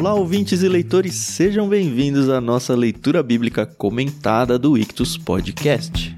[0.00, 6.16] Olá, ouvintes e leitores, sejam bem-vindos à nossa leitura bíblica comentada do Ictus Podcast.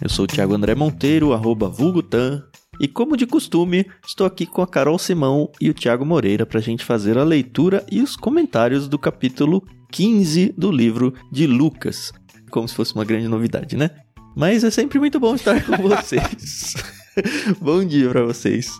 [0.00, 2.42] Eu sou o Thiago André Monteiro, arroba vulgutan,
[2.80, 6.58] e como de costume, estou aqui com a Carol Simão e o Thiago Moreira para
[6.58, 9.62] a gente fazer a leitura e os comentários do capítulo
[9.92, 12.10] 15 do livro de Lucas.
[12.50, 13.90] Como se fosse uma grande novidade, né?
[14.34, 16.74] Mas é sempre muito bom estar com vocês.
[17.60, 18.70] Bom dia para vocês.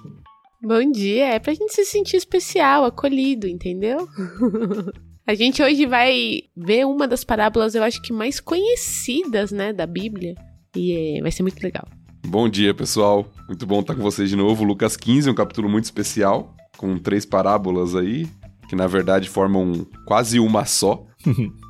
[0.62, 4.08] Bom dia, é pra gente se sentir especial, acolhido, entendeu?
[5.26, 9.86] A gente hoje vai ver uma das parábolas, eu acho que mais conhecidas, né, da
[9.86, 10.34] Bíblia.
[10.74, 11.86] E é, vai ser muito legal.
[12.26, 13.30] Bom dia, pessoal.
[13.46, 14.64] Muito bom estar com vocês de novo.
[14.64, 18.26] Lucas 15 é um capítulo muito especial, com três parábolas aí,
[18.68, 21.06] que na verdade formam quase uma só,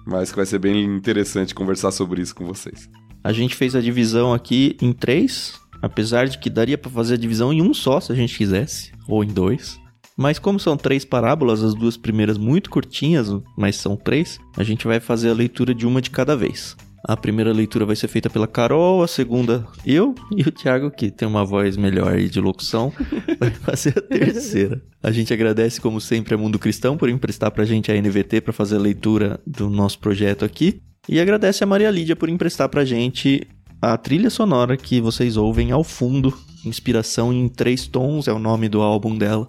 [0.06, 2.88] mas que vai ser bem interessante conversar sobre isso com vocês.
[3.24, 7.18] A gente fez a divisão aqui em três, Apesar de que daria para fazer a
[7.18, 9.80] divisão em um só, se a gente quisesse, ou em dois.
[10.16, 14.86] Mas como são três parábolas, as duas primeiras muito curtinhas, mas são três, a gente
[14.86, 16.76] vai fazer a leitura de uma de cada vez.
[17.04, 21.10] A primeira leitura vai ser feita pela Carol, a segunda eu e o Thiago, que
[21.10, 22.92] tem uma voz melhor de locução,
[23.40, 24.80] vai fazer a terceira.
[25.02, 28.52] A gente agradece, como sempre, a Mundo Cristão por emprestar pra gente a NVT para
[28.52, 30.80] fazer a leitura do nosso projeto aqui.
[31.08, 33.46] E agradece a Maria Lídia por emprestar pra gente
[33.80, 36.32] a trilha sonora que vocês ouvem ao fundo,
[36.64, 39.48] Inspiração em Três Tons é o nome do álbum dela.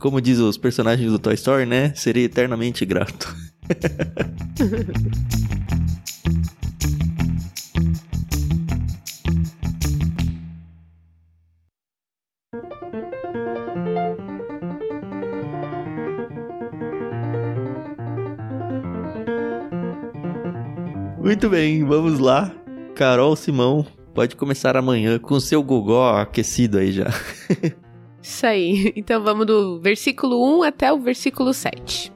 [0.00, 1.92] Como diz os personagens do Toy Story, né?
[1.94, 3.36] Serei eternamente grato.
[21.44, 22.50] Muito bem, vamos lá.
[22.94, 27.04] Carol Simão, pode começar amanhã com seu gogó aquecido aí já.
[28.22, 28.94] Isso aí.
[28.96, 32.10] Então vamos do versículo 1 até o versículo 7.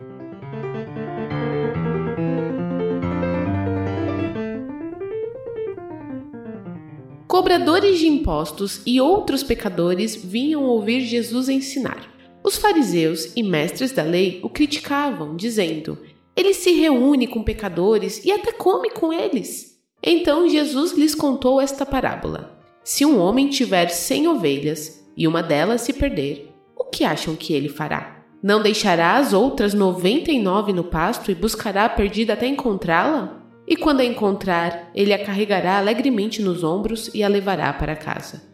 [7.27, 12.09] Cobradores de impostos e outros pecadores vinham ouvir Jesus ensinar.
[12.43, 15.99] Os fariseus e mestres da lei o criticavam, dizendo:
[16.39, 19.77] Ele se reúne com pecadores e até come com eles.
[20.01, 25.81] Então Jesus lhes contou esta parábola: Se um homem tiver cem ovelhas e uma delas
[25.81, 28.25] se perder, o que acham que ele fará?
[28.41, 33.43] Não deixará as outras noventa e nove no pasto e buscará a perdida até encontrá-la?
[33.67, 38.45] E quando a encontrar, ele a carregará alegremente nos ombros e a levará para casa.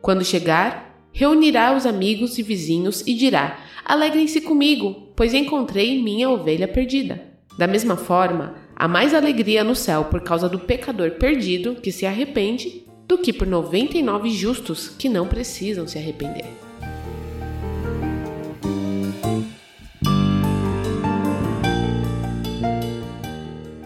[0.00, 6.68] Quando chegar, reunirá os amigos e vizinhos e dirá: Alegrem-se comigo, pois encontrei minha ovelha
[6.68, 7.20] perdida.
[7.58, 12.06] Da mesma forma, há mais alegria no céu por causa do pecador perdido que se
[12.06, 16.44] arrepende do que por 99 justos que não precisam se arrepender.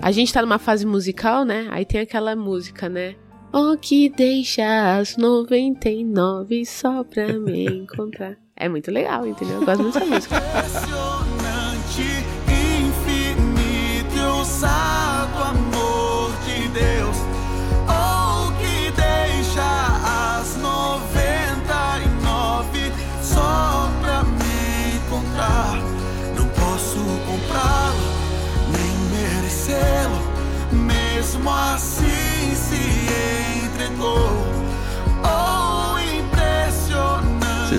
[0.02, 1.66] A gente tá numa fase musical, né?
[1.70, 3.14] Aí tem aquela música, né?
[3.50, 8.36] Oh, que deixa as 99 só pra me encontrar.
[8.54, 9.56] É muito legal, entendeu?
[9.56, 10.36] Eu gosto muito dessa música.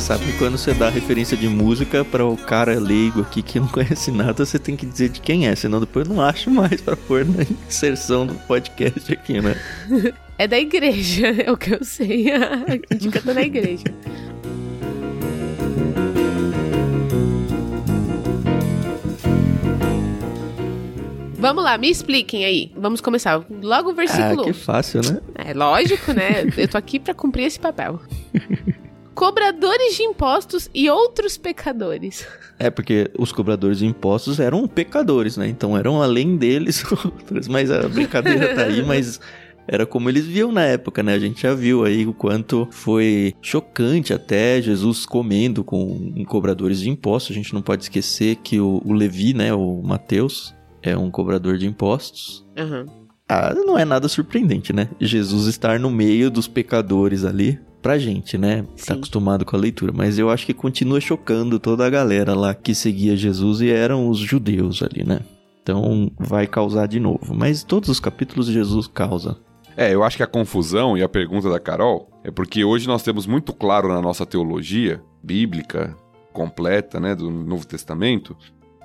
[0.03, 3.67] sabe que quando você dá referência de música para o cara leigo aqui que não
[3.71, 6.97] conhece nada, você tem que dizer de quem é, senão depois não acho mais para
[6.97, 9.55] pôr na inserção do podcast aqui, né?
[10.35, 12.25] É da igreja, é o que eu sei.
[12.31, 13.83] A gente canta na igreja.
[21.37, 22.71] Vamos lá, me expliquem aí.
[22.75, 23.45] Vamos começar.
[23.61, 24.41] Logo o versículo.
[24.41, 25.21] Ah, que fácil, né?
[25.35, 26.45] É lógico, né?
[26.57, 28.01] Eu tô aqui para cumprir esse papel.
[29.13, 32.27] Cobradores de impostos e outros pecadores.
[32.59, 35.47] É, porque os cobradores de impostos eram pecadores, né?
[35.47, 37.47] Então eram além deles outros.
[37.47, 39.19] Mas a brincadeira tá aí, mas
[39.67, 41.13] era como eles viam na época, né?
[41.13, 46.89] A gente já viu aí o quanto foi chocante até Jesus comendo com cobradores de
[46.89, 47.31] impostos.
[47.31, 49.53] A gente não pode esquecer que o, o Levi, né?
[49.53, 52.45] O Mateus, é um cobrador de impostos.
[52.57, 52.85] Uhum.
[53.27, 54.89] Ah, não é nada surpreendente, né?
[54.99, 58.65] Jesus estar no meio dos pecadores ali pra gente, né?
[58.75, 58.85] Sim.
[58.87, 59.91] Tá acostumado com a leitura.
[59.93, 64.09] Mas eu acho que continua chocando toda a galera lá que seguia Jesus e eram
[64.09, 65.19] os judeus ali, né?
[65.61, 67.35] Então vai causar de novo.
[67.35, 69.37] Mas todos os capítulos Jesus causa.
[69.75, 73.03] É, eu acho que a confusão e a pergunta da Carol é porque hoje nós
[73.03, 75.95] temos muito claro na nossa teologia bíblica
[76.31, 78.35] completa, né, do Novo Testamento,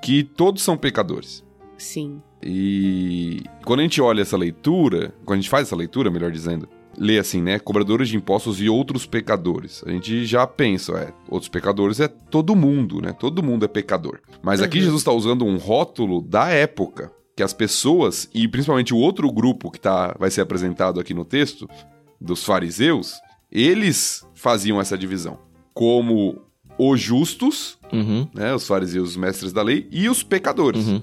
[0.03, 1.45] que todos são pecadores.
[1.77, 2.21] Sim.
[2.43, 6.69] E quando a gente olha essa leitura, quando a gente faz essa leitura, melhor dizendo,
[6.99, 7.59] lê assim, né?
[7.59, 9.83] Cobradores de impostos e outros pecadores.
[9.87, 13.13] A gente já pensa, é, outros pecadores é todo mundo, né?
[13.13, 14.19] Todo mundo é pecador.
[14.43, 14.85] Mas aqui Uhum.
[14.85, 19.71] Jesus está usando um rótulo da época, que as pessoas, e principalmente o outro grupo
[19.71, 21.69] que tá, vai ser apresentado aqui no texto,
[22.21, 23.15] dos fariseus,
[23.51, 25.39] eles faziam essa divisão.
[25.73, 26.39] Como
[26.77, 28.55] os justos, Uhum, né?
[28.55, 30.87] Os fariseus, os mestres da lei, e os pecadores.
[30.87, 31.03] uhum.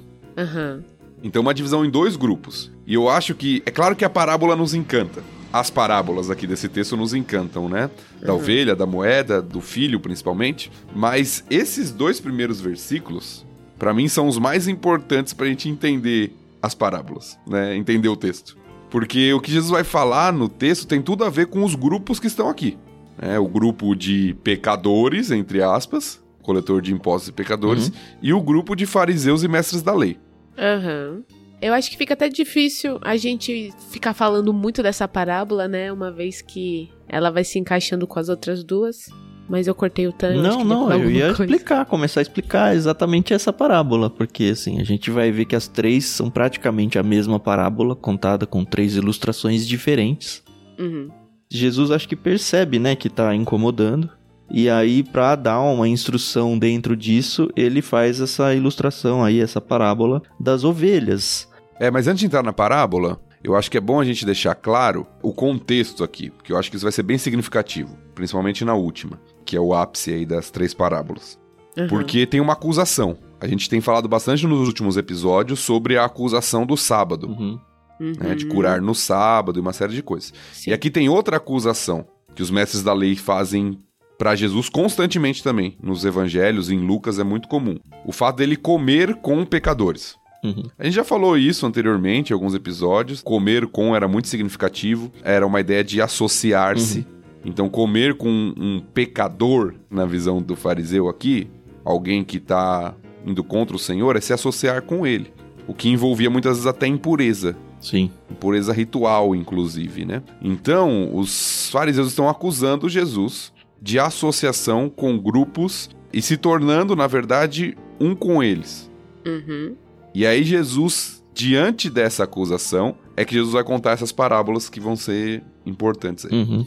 [1.24, 2.72] Então, uma divisão em dois grupos.
[2.86, 3.64] E eu acho que.
[3.66, 5.24] É claro que a parábola nos encanta.
[5.58, 7.90] As parábolas aqui desse texto nos encantam, né?
[8.22, 8.40] Da Uhum.
[8.40, 10.70] ovelha, da moeda, do filho, principalmente.
[10.94, 13.46] Mas esses dois primeiros versículos,
[13.80, 17.74] pra mim, são os mais importantes pra gente entender as parábolas, né?
[17.74, 18.58] Entender o texto.
[18.90, 22.20] Porque o que Jesus vai falar no texto tem tudo a ver com os grupos
[22.20, 22.78] que estão aqui.
[23.18, 23.40] né?
[23.40, 27.90] o grupo de pecadores, entre aspas, coletor de impostos e pecadores,
[28.22, 30.20] e o grupo de fariseus e mestres da lei.
[30.58, 31.22] Aham.
[31.62, 35.92] Eu acho que fica até difícil a gente ficar falando muito dessa parábola, né?
[35.92, 39.10] Uma vez que ela vai se encaixando com as outras duas.
[39.48, 40.42] Mas eu cortei o tanto.
[40.42, 45.12] Não, não, eu ia explicar, começar a explicar exatamente essa parábola, porque assim, a gente
[45.12, 50.44] vai ver que as três são praticamente a mesma parábola, contada com três ilustrações diferentes.
[50.80, 51.10] Uhum.
[51.48, 54.10] Jesus acho que percebe, né, que tá incomodando.
[54.50, 60.22] E aí, pra dar uma instrução dentro disso, ele faz essa ilustração aí, essa parábola
[60.40, 61.48] das ovelhas.
[61.80, 64.56] É, mas antes de entrar na parábola, eu acho que é bom a gente deixar
[64.56, 68.74] claro o contexto aqui, porque eu acho que isso vai ser bem significativo, principalmente na
[68.76, 71.38] última, que é o ápice aí das três parábolas.
[71.78, 71.88] Uhum.
[71.88, 73.18] Porque tem uma acusação.
[73.42, 77.60] A gente tem falado bastante nos últimos episódios sobre a acusação do sábado, Uhum.
[78.00, 78.52] né, de Uhum.
[78.52, 80.34] curar no sábado e uma série de coisas.
[80.54, 80.70] Sim.
[80.70, 83.78] E aqui tem outra acusação que os mestres da lei fazem
[84.18, 85.78] pra Jesus constantemente também.
[85.82, 87.78] Nos evangelhos, em Lucas, é muito comum.
[88.06, 90.18] O fato dele comer com pecadores.
[90.44, 90.64] Uhum.
[90.78, 93.22] A gente já falou isso anteriormente em alguns episódios.
[93.22, 97.06] Comer com era muito significativo, era uma ideia de associar-se.
[97.44, 101.48] Então, comer com um pecador, na visão do fariseu aqui,
[101.84, 102.96] alguém que tá
[103.26, 105.32] indo contra o Senhor, é se associar com ele.
[105.68, 108.10] O que envolvia muitas vezes até impureza Sim.
[108.32, 110.24] impureza ritual, inclusive, né?
[110.42, 113.54] Então, os fariseus estão acusando Jesus
[113.86, 118.92] de associação com grupos e se tornando, na verdade, um com eles.
[119.24, 119.76] Uhum.
[120.12, 124.96] E aí Jesus, diante dessa acusação, é que Jesus vai contar essas parábolas que vão
[124.96, 126.32] ser importantes aí.
[126.34, 126.66] Uhum.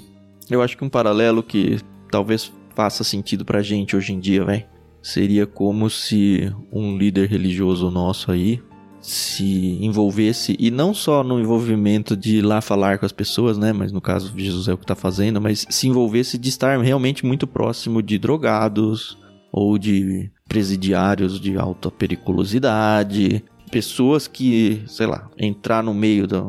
[0.49, 4.64] Eu acho que um paralelo que talvez faça sentido pra gente hoje em dia, vai,
[5.03, 8.62] seria como se um líder religioso nosso aí
[9.00, 13.73] se envolvesse, e não só no envolvimento de ir lá falar com as pessoas, né,
[13.73, 17.25] mas no caso Jesus é o que tá fazendo, mas se envolvesse de estar realmente
[17.25, 19.19] muito próximo de drogados
[19.53, 26.43] ou de presidiários de alta periculosidade, pessoas que, sei lá, entrar no meio da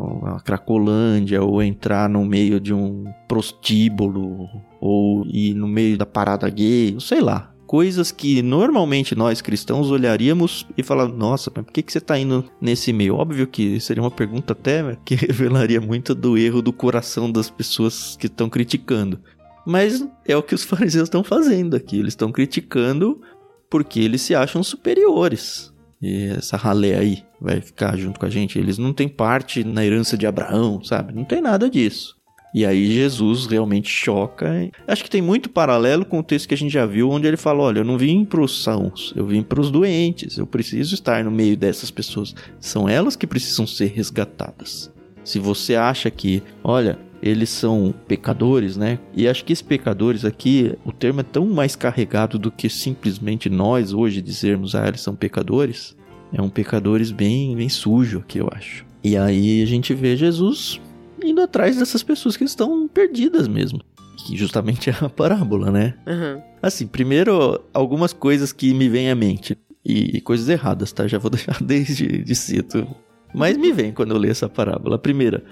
[0.44, 4.48] Cracolândia ou entrar no meio de um prostíbulo
[4.80, 7.54] ou ir no meio da parada gay, sei lá.
[7.70, 12.18] Coisas que normalmente nós cristãos olharíamos e falar, nossa, mas por que, que você tá
[12.18, 13.14] indo nesse meio?
[13.14, 18.18] Óbvio que seria uma pergunta até que revelaria muito do erro do coração das pessoas
[18.18, 19.20] que estão criticando.
[19.68, 22.00] Mas é o que os fariseus estão fazendo aqui.
[22.00, 23.22] Eles estão criticando
[23.70, 25.72] porque eles se acham superiores.
[26.02, 28.58] E essa ralé aí vai ficar junto com a gente.
[28.58, 31.14] Eles não têm parte na herança de Abraão, sabe?
[31.14, 32.19] Não tem nada disso.
[32.54, 34.70] E aí Jesus realmente choca.
[34.88, 37.38] Acho que tem muito paralelo com o texto que a gente já viu, onde ele
[37.38, 40.38] fala: olha, eu não vim para os sãos, eu vim para os doentes.
[40.38, 42.34] Eu preciso estar no meio dessas pessoas.
[42.60, 44.92] São elas que precisam ser resgatadas.
[45.24, 48.98] Se você acha que, olha, eles são pecadores, né?
[49.14, 53.50] E acho que esses pecadores aqui, o termo é tão mais carregado do que simplesmente
[53.50, 55.96] nós hoje dizermos, ah, eles são pecadores.
[56.34, 58.86] É um pecadores bem, bem sujo aqui, eu acho.
[59.04, 60.80] E aí a gente vê Jesus
[61.24, 63.82] indo atrás dessas pessoas que estão perdidas mesmo.
[64.26, 65.96] Que justamente é a parábola, né?
[66.06, 66.42] Uhum.
[66.62, 69.58] Assim, primeiro, algumas coisas que me vêm à mente.
[69.84, 71.08] E coisas erradas, tá?
[71.08, 72.88] Já vou deixar desde de cedo.
[73.34, 74.96] Mas me vem quando eu leio essa parábola.
[74.96, 75.44] A primeira,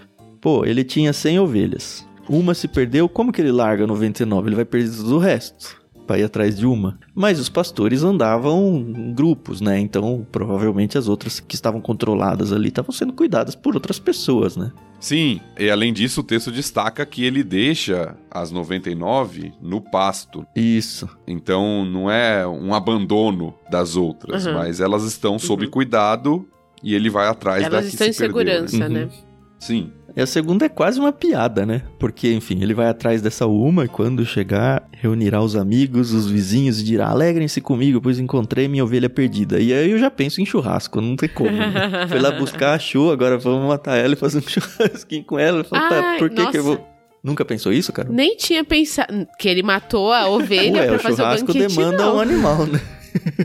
[0.41, 2.05] pô, ele tinha 100 ovelhas.
[2.27, 4.49] Uma se perdeu, como que ele larga 99?
[4.49, 6.97] Ele vai perder do resto para ir atrás de uma.
[7.13, 9.77] Mas os pastores andavam em grupos, né?
[9.79, 14.71] Então, provavelmente as outras que estavam controladas ali estavam sendo cuidadas por outras pessoas, né?
[14.99, 20.43] Sim, e além disso, o texto destaca que ele deixa as 99 no pasto.
[20.55, 21.07] Isso.
[21.27, 24.53] Então não é um abandono das outras, Uhum.
[24.53, 25.71] mas elas estão sob Uhum.
[25.71, 26.47] cuidado
[26.81, 28.67] e ele vai atrás da Elas que estão em se perdeu, né?
[28.67, 28.93] segurança, Uhum.
[28.93, 29.09] né?
[29.59, 29.91] Sim.
[30.17, 31.83] E a segunda é quase uma piada, né?
[31.99, 36.81] Porque, enfim, ele vai atrás dessa uma e quando chegar, reunirá os amigos, os vizinhos
[36.81, 39.59] e dirá: Alegrem-se comigo, pois encontrei minha ovelha perdida.
[39.59, 41.51] E aí eu já penso em churrasco, não tem como.
[41.51, 42.07] Né?
[42.09, 45.63] Foi lá buscar, achou, agora vamos matar ela e fazer um churrasquinho com ela.
[45.63, 46.87] Tá, por que, que eu vou.
[47.23, 48.09] Nunca pensou isso, cara?
[48.09, 51.75] Nem tinha pensado que ele matou a ovelha Ué, pra o fazer o churrasco banquete,
[51.75, 52.15] demanda não.
[52.15, 52.81] um animal, né?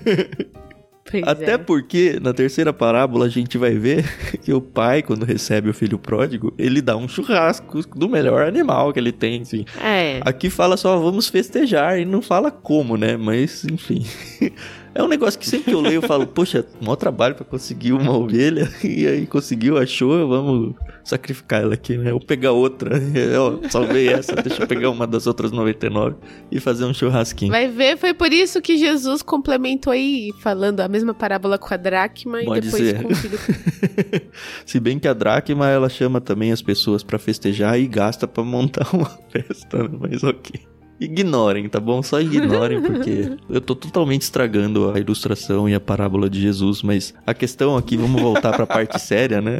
[1.12, 1.58] Pois Até é.
[1.58, 4.04] porque na terceira parábola a gente vai ver
[4.42, 8.92] que o pai, quando recebe o filho pródigo, ele dá um churrasco do melhor animal
[8.92, 9.66] que ele tem, assim.
[9.78, 10.20] É.
[10.22, 13.16] Aqui fala só vamos festejar e não fala como, né?
[13.16, 14.04] Mas, enfim.
[14.94, 17.92] É um negócio que sempre que eu leio eu falo, poxa, maior trabalho pra conseguir
[17.92, 22.12] uma ovelha e aí conseguiu, achou, vamos sacrificar ela aqui, né?
[22.12, 23.00] Ou pegar outra.
[23.38, 26.16] Ó, salvei essa, deixa eu pegar uma das outras 99
[26.50, 27.50] e fazer um churrasquinho.
[27.50, 31.76] Vai ver, foi por isso que Jesus complementou aí, falando a mesma parábola com a
[31.76, 33.02] dracma Pode e depois ser.
[33.02, 33.38] com o filho.
[34.66, 38.44] Se bem que a dracma ela chama também as pessoas pra festejar e gasta pra
[38.44, 39.98] montar uma festa, né?
[40.00, 40.71] mas ok.
[41.04, 42.02] Ignorem, tá bom?
[42.02, 47.14] Só ignorem, porque eu tô totalmente estragando a ilustração e a parábola de Jesus, mas
[47.26, 49.58] a questão aqui, vamos voltar pra parte séria, né?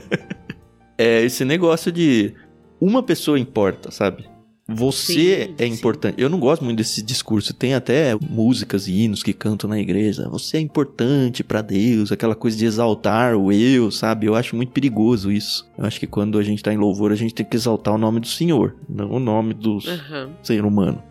[0.98, 2.34] é esse negócio de
[2.80, 4.33] uma pessoa importa, sabe?
[4.66, 5.74] Você Sim, é sim.
[5.74, 6.14] importante.
[6.20, 7.52] Eu não gosto muito desse discurso.
[7.52, 10.26] Tem até músicas e hinos que cantam na igreja.
[10.30, 14.26] Você é importante pra Deus, aquela coisa de exaltar o eu, sabe?
[14.26, 15.68] Eu acho muito perigoso isso.
[15.76, 17.98] Eu acho que quando a gente tá em louvor, a gente tem que exaltar o
[17.98, 20.30] nome do Senhor, não o nome do Aham.
[20.42, 21.02] ser humano.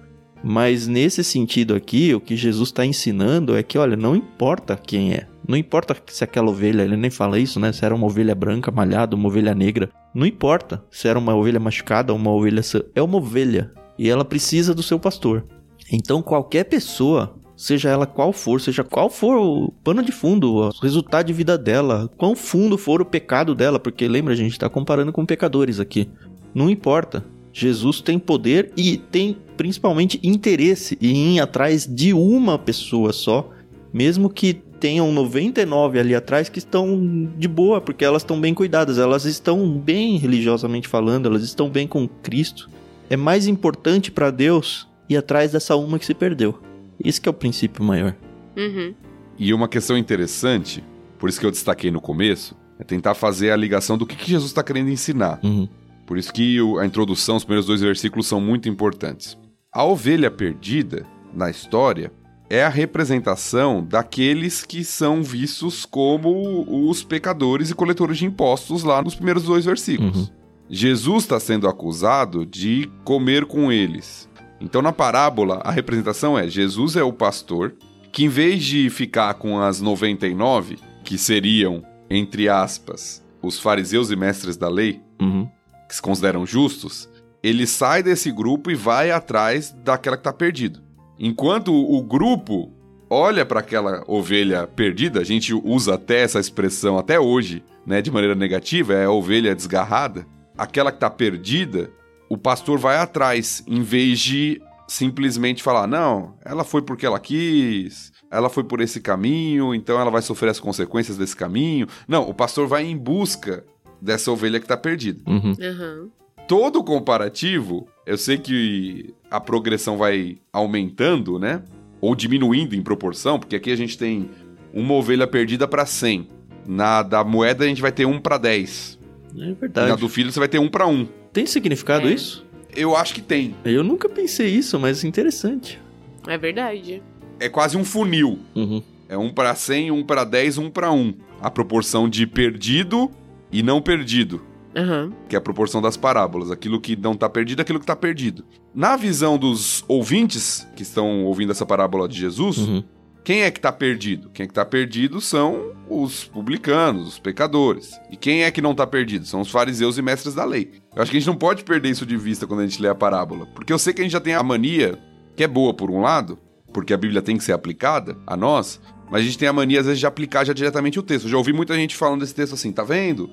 [0.44, 5.14] Mas nesse sentido aqui, o que Jesus está ensinando é que, olha, não importa quem
[5.14, 5.28] é.
[5.48, 7.72] Não importa se aquela ovelha, ele nem fala isso, né?
[7.72, 9.90] Se era uma ovelha branca malhada, uma ovelha negra.
[10.14, 12.62] Não importa se era uma ovelha machucada ou uma ovelha.
[12.94, 13.72] É uma ovelha.
[13.98, 15.46] E ela precisa do seu pastor.
[15.92, 20.70] Então qualquer pessoa, seja ela qual for, seja qual for o pano de fundo, o
[20.82, 24.70] resultado de vida dela, quão fundo for o pecado dela, porque lembra, a gente está
[24.70, 26.10] comparando com pecadores aqui.
[26.54, 27.26] Não importa.
[27.54, 33.50] Jesus tem poder e tem principalmente interesse em ir atrás de uma pessoa só,
[33.94, 38.98] mesmo que tenham 99 ali atrás que estão de boa, porque elas estão bem cuidadas,
[38.98, 42.70] elas estão bem religiosamente falando, elas estão bem com Cristo.
[43.10, 46.60] É mais importante para Deus ir atrás dessa uma que se perdeu.
[47.02, 48.16] Esse que é o princípio maior.
[48.58, 48.94] Uhum.
[49.38, 50.84] E uma questão interessante,
[51.20, 54.32] por isso que eu destaquei no começo, é tentar fazer a ligação do que, que
[54.32, 55.40] Jesus está querendo ensinar.
[55.44, 55.68] Uhum.
[56.06, 59.38] Por isso que a introdução, os primeiros dois versículos são muito importantes.
[59.72, 62.12] A ovelha perdida, na história,
[62.50, 69.02] é a representação daqueles que são vistos como os pecadores e coletores de impostos lá
[69.02, 70.16] nos primeiros dois versículos.
[70.16, 70.28] Uhum.
[70.70, 74.30] Jesus está sendo acusado de comer com eles.
[74.62, 77.76] Então, na parábola, a representação é: Jesus é o pastor
[78.12, 84.16] que, em vez de ficar com as 99, que seriam, entre aspas, os fariseus e
[84.16, 85.50] mestres da lei, Uhum.
[85.94, 87.08] Que se consideram justos,
[87.44, 90.82] ele sai desse grupo e vai atrás daquela que está perdido.
[91.20, 92.74] Enquanto o grupo
[93.10, 98.10] olha para aquela ovelha perdida, a gente usa até essa expressão até hoje, né, de
[98.10, 100.26] maneira negativa, é a ovelha desgarrada.
[100.58, 101.92] Aquela que está perdida,
[102.28, 108.12] o pastor vai atrás, em vez de simplesmente falar: não, ela foi porque ela quis,
[108.32, 111.88] ela foi por esse caminho, então ela vai sofrer as consequências desse caminho.
[112.08, 113.64] Não, o pastor vai em busca
[114.04, 115.56] dessa ovelha que está perdida Uhum.
[115.62, 116.08] Aham.
[116.48, 121.62] todo o comparativo, eu sei que a progressão vai aumentando, né?
[122.02, 124.30] Ou diminuindo em proporção, porque aqui a gente tem
[124.74, 126.28] uma ovelha perdida para 100.
[126.68, 129.00] Na da moeda a gente vai ter um para 10.
[129.36, 130.00] É E na verdade.
[130.02, 131.08] do filho você vai ter um para 1.
[131.32, 132.14] Tem significado É.
[132.14, 132.46] isso?
[132.76, 133.56] Eu acho que tem.
[133.64, 135.80] Eu nunca pensei isso, mas interessante.
[136.28, 137.02] É verdade.
[137.40, 138.40] É quase um funil.
[138.56, 138.82] Uhum.
[139.08, 141.14] É um para 100, um para 10, um para 1.
[141.42, 143.12] A proporção de perdido
[143.54, 144.42] e não perdido.
[144.76, 145.14] Aham.
[145.30, 148.44] que é a proporção das parábolas, aquilo que não está perdido, aquilo que está perdido.
[148.74, 152.84] Na visão dos ouvintes que estão ouvindo essa parábola de Jesus, Uhum.
[153.24, 154.32] quem é que está perdido?
[154.34, 158.00] Quem é que está perdido são os publicanos, os pecadores.
[158.10, 159.28] E quem é que não está perdido?
[159.28, 160.72] São os fariseus e mestres da lei.
[160.96, 162.88] Eu acho que a gente não pode perder isso de vista quando a gente lê
[162.90, 164.98] a parábola, porque eu sei que a gente já tem a mania,
[165.36, 166.40] que é boa por um lado,
[166.74, 169.80] porque a Bíblia tem que ser aplicada a nós, mas a gente tem a mania
[169.80, 171.26] às vezes de aplicar já diretamente o texto.
[171.26, 173.30] Eu já ouvi muita gente falando desse texto assim, tá vendo?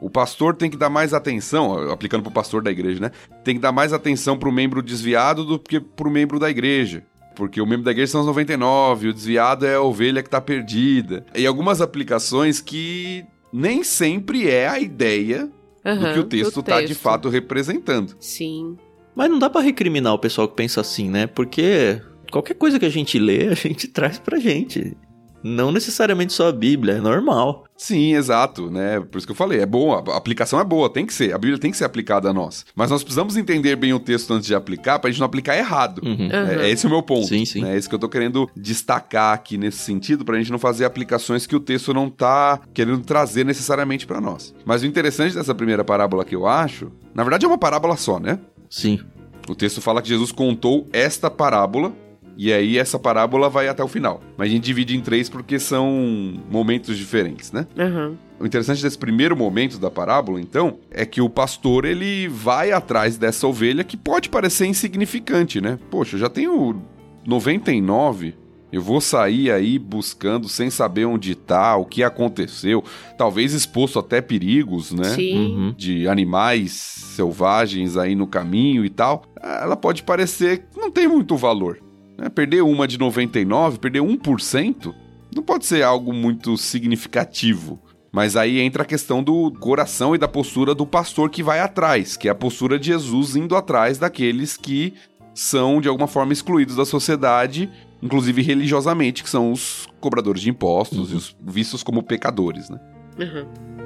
[0.00, 3.12] O pastor tem que dar mais atenção, aplicando pro pastor da igreja, né?
[3.44, 7.04] Tem que dar mais atenção pro membro desviado do que pro membro da igreja.
[7.36, 10.40] Porque o membro da igreja são os 99, o desviado é a ovelha que tá
[10.40, 11.24] perdida.
[11.34, 15.46] E algumas aplicações que nem sempre é a ideia
[15.84, 17.00] do Aham, que o texto do tá de texto.
[17.00, 18.14] fato representando.
[18.20, 18.76] Sim.
[19.14, 21.26] Mas não dá pra recriminar o pessoal que pensa assim, né?
[21.26, 22.00] Porque
[22.30, 24.96] qualquer coisa que a gente lê, a gente traz pra gente.
[25.42, 27.64] Não necessariamente só a Bíblia, é normal.
[27.76, 29.00] Sim, exato, né?
[29.00, 31.38] Por isso que eu falei, é boa, a aplicação é boa, tem que ser, a
[31.38, 32.64] Bíblia tem que ser aplicada a nós.
[32.76, 36.00] Mas nós precisamos entender bem o texto antes de aplicar, pra gente não aplicar errado.
[36.04, 36.28] Uhum.
[36.30, 37.26] É, é esse o meu ponto.
[37.26, 37.62] Sim, sim.
[37.62, 37.74] né?
[37.74, 41.46] É isso que eu tô querendo destacar aqui nesse sentido, pra gente não fazer aplicações
[41.46, 44.54] que o texto não tá querendo trazer necessariamente pra nós.
[44.64, 48.20] Mas o interessante dessa primeira parábola que eu acho, na verdade é uma parábola só,
[48.20, 48.38] né?
[48.70, 49.00] Sim.
[49.48, 51.92] O texto fala que Jesus contou esta parábola
[52.36, 54.20] e aí essa parábola vai até o final.
[54.36, 57.66] Mas a gente divide em três porque são momentos diferentes, né?
[57.78, 58.16] Aham.
[58.40, 63.16] O interessante desse primeiro momento da parábola, então, é que o pastor ele vai atrás
[63.16, 65.78] dessa ovelha que pode parecer insignificante, né?
[65.90, 66.82] Poxa, eu já tenho
[67.24, 68.34] 99,
[68.72, 72.82] eu vou sair aí buscando sem saber onde tá, o que aconteceu,
[73.16, 75.10] talvez exposto até perigos, né?
[75.10, 75.36] Sim.
[75.36, 75.74] Uhum.
[75.76, 81.36] de animais selvagens aí no caminho e tal, ela pode parecer que não tem muito
[81.36, 81.78] valor.
[82.22, 82.28] Né?
[82.28, 84.94] Perder uma de 99, perder 1%,
[85.34, 87.80] não pode ser algo muito significativo.
[88.12, 92.16] Mas aí entra a questão do coração e da postura do pastor que vai atrás,
[92.16, 94.94] que é a postura de Jesus indo atrás daqueles que
[95.34, 97.70] são de alguma forma excluídos da sociedade,
[98.02, 102.78] inclusive religiosamente, que são os cobradores de impostos e os vistos como pecadores, né?
[103.18, 103.81] Aham.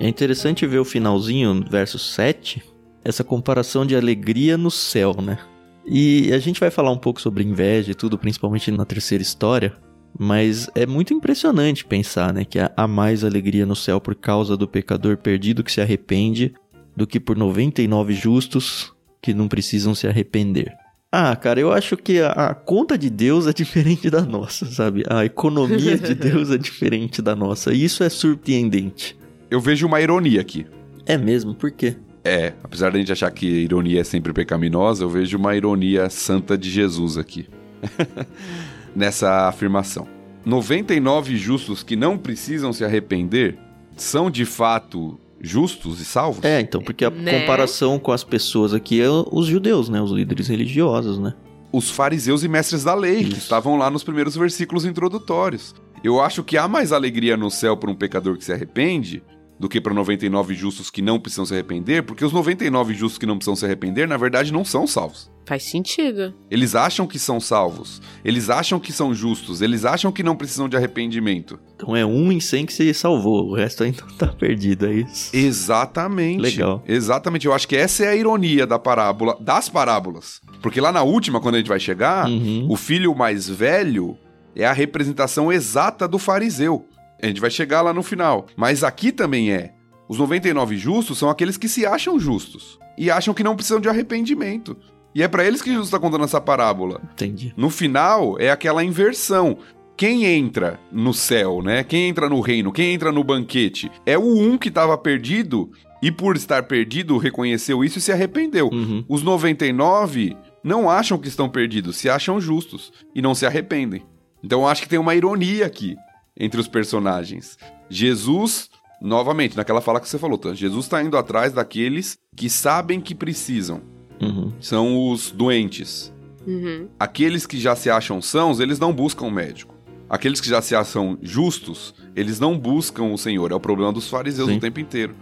[0.00, 2.62] É interessante ver o finalzinho, verso 7,
[3.04, 5.38] essa comparação de alegria no céu, né?
[5.86, 9.74] E a gente vai falar um pouco sobre inveja e tudo, principalmente na terceira história,
[10.18, 14.66] mas é muito impressionante pensar, né, que há mais alegria no céu por causa do
[14.66, 16.54] pecador perdido que se arrepende
[16.96, 20.72] do que por 99 justos que não precisam se arrepender.
[21.12, 25.04] Ah, cara, eu acho que a, a conta de Deus é diferente da nossa, sabe?
[25.10, 27.72] A economia de Deus é diferente da nossa.
[27.72, 29.19] E isso é surpreendente.
[29.50, 30.66] Eu vejo uma ironia aqui.
[31.06, 31.54] É mesmo?
[31.54, 31.96] Por quê?
[32.22, 36.56] É, apesar da gente achar que ironia é sempre pecaminosa, eu vejo uma ironia santa
[36.56, 37.48] de Jesus aqui.
[38.94, 40.06] Nessa afirmação.
[40.44, 43.58] 99 justos que não precisam se arrepender
[43.96, 46.44] são de fato justos e salvos?
[46.44, 47.40] É, então, porque a Né?
[47.40, 50.00] comparação com as pessoas aqui é os judeus, né?
[50.00, 51.34] Os líderes religiosos, né?
[51.72, 53.38] Os fariseus e mestres da lei, que Isso.
[53.38, 55.74] estavam lá nos primeiros versículos introdutórios.
[56.02, 59.22] Eu acho que há mais alegria no céu para um pecador que se arrepende
[59.60, 63.26] do que para 99 justos que não precisam se arrepender, porque os 99 justos que
[63.26, 65.30] não precisam se arrepender, na verdade, não são salvos.
[65.44, 66.32] Faz sentido.
[66.50, 70.66] Eles acham que são salvos, eles acham que são justos, eles acham que não precisam
[70.68, 71.58] de arrependimento.
[71.76, 75.30] Então é um em cem que se salvou, o resto ainda tá perdido, é isso?
[75.36, 76.40] Exatamente.
[76.40, 76.82] Legal.
[76.88, 77.46] Exatamente.
[77.46, 80.40] Eu acho que essa é a ironia da parábola, das parábolas.
[80.62, 82.66] Porque lá na última, quando a gente vai chegar, Uhum.
[82.70, 84.16] o filho mais velho
[84.56, 86.86] é a representação exata do fariseu.
[87.22, 88.46] A gente vai chegar lá no final.
[88.56, 89.74] Mas aqui também é.
[90.08, 93.88] Os 99 justos são aqueles que se acham justos e acham que não precisam de
[93.88, 94.76] arrependimento.
[95.14, 97.00] E é pra eles que Jesus está contando essa parábola.
[97.12, 97.52] Entendi.
[97.56, 99.58] No final, é aquela inversão.
[99.96, 101.84] Quem entra no céu, né?
[101.84, 105.70] Quem entra no reino, quem entra no banquete, é o um que estava perdido
[106.02, 108.68] e por estar perdido reconheceu isso e se arrependeu.
[108.72, 109.04] Uhum.
[109.08, 114.02] Os 99 não acham que estão perdidos, se acham justos e não se arrependem.
[114.42, 115.96] Então eu acho que tem uma ironia aqui
[116.36, 117.58] entre os personagens.
[117.88, 120.54] Jesus, novamente, naquela fala que você falou, tá?
[120.54, 123.80] Jesus está indo atrás daqueles que sabem que precisam.
[124.20, 124.52] Uhum.
[124.60, 126.12] São os doentes.
[126.46, 126.88] Uhum.
[126.98, 129.74] Aqueles que já se acham sãos, eles não buscam um médico.
[130.08, 133.52] Aqueles que já se acham justos, eles não buscam o Senhor.
[133.52, 134.56] É o problema dos fariseus Sim.
[134.56, 135.14] o tempo inteiro.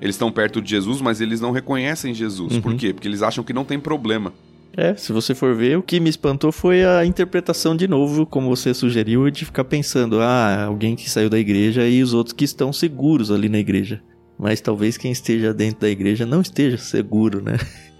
[0.00, 2.54] Eles estão perto de Jesus, mas eles não reconhecem Jesus.
[2.54, 2.62] Uhum.
[2.62, 2.92] Por quê?
[2.92, 4.32] Porque eles acham que não tem problema.
[4.76, 8.54] É, se você for ver, o que me espantou foi a interpretação de novo, como
[8.54, 12.44] você sugeriu, de ficar pensando, ah, alguém que saiu da igreja e os outros que
[12.44, 14.02] estão seguros ali na igreja.
[14.38, 17.56] Mas talvez quem esteja dentro da igreja não esteja seguro, né?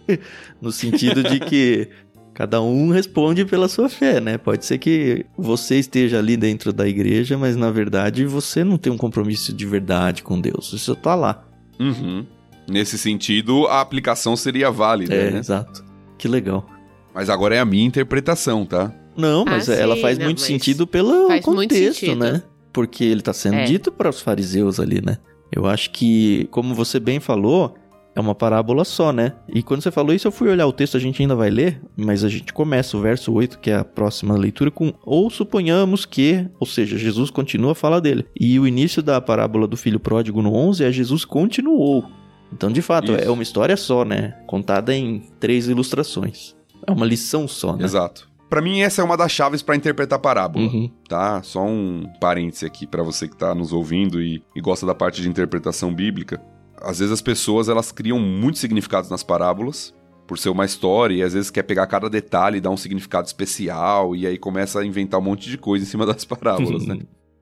[0.60, 1.88] no sentido de que
[2.34, 4.36] cada um responde pela sua fé, né?
[4.36, 8.92] Pode ser que você esteja ali dentro da igreja, mas na verdade você não tem
[8.92, 10.70] um compromisso de verdade com Deus.
[10.70, 11.42] Você só tá lá.
[11.80, 12.26] Uhum.
[12.68, 15.38] Nesse sentido, a aplicação seria válida, É, né?
[15.38, 15.85] exato.
[16.18, 16.66] Que legal.
[17.14, 18.92] Mas agora é a minha interpretação, tá?
[19.16, 22.18] Não, mas Ah, ela sim, faz não, muito sentido pelo contexto, sentido.
[22.18, 22.42] né?
[22.72, 23.64] Porque ele tá sendo É.
[23.64, 25.16] dito para os fariseus ali, né?
[25.50, 27.74] Eu acho que, como você bem falou,
[28.14, 29.32] é uma parábola só, né?
[29.48, 31.80] E quando você falou isso, eu fui olhar o texto, a gente ainda vai ler,
[31.96, 36.04] mas a gente começa o verso 8, que é a próxima leitura, com ou suponhamos
[36.04, 38.26] que, ou seja, Jesus continua a falar dele.
[38.38, 42.04] E o início da parábola do filho pródigo no 11 é Jesus continuou.
[42.52, 43.24] Então, de fato, Isso.
[43.24, 44.36] é uma história só, né?
[44.46, 46.54] Contada em três ilustrações.
[46.86, 47.84] É uma lição só, né?
[47.84, 48.28] Exato.
[48.48, 50.64] Pra mim, essa é uma das chaves pra interpretar parábola.
[50.66, 50.90] Uhum.
[51.08, 51.42] tá?
[51.42, 55.20] Só um parêntese aqui pra você que tá nos ouvindo e, e gosta da parte
[55.20, 56.40] de interpretação bíblica.
[56.80, 59.92] Às vezes as pessoas elas criam muitos significados nas parábolas
[60.26, 63.26] por ser uma história e às vezes quer pegar cada detalhe e dar um significado
[63.26, 66.98] especial e aí começa a inventar um monte de coisa em cima das parábolas, né?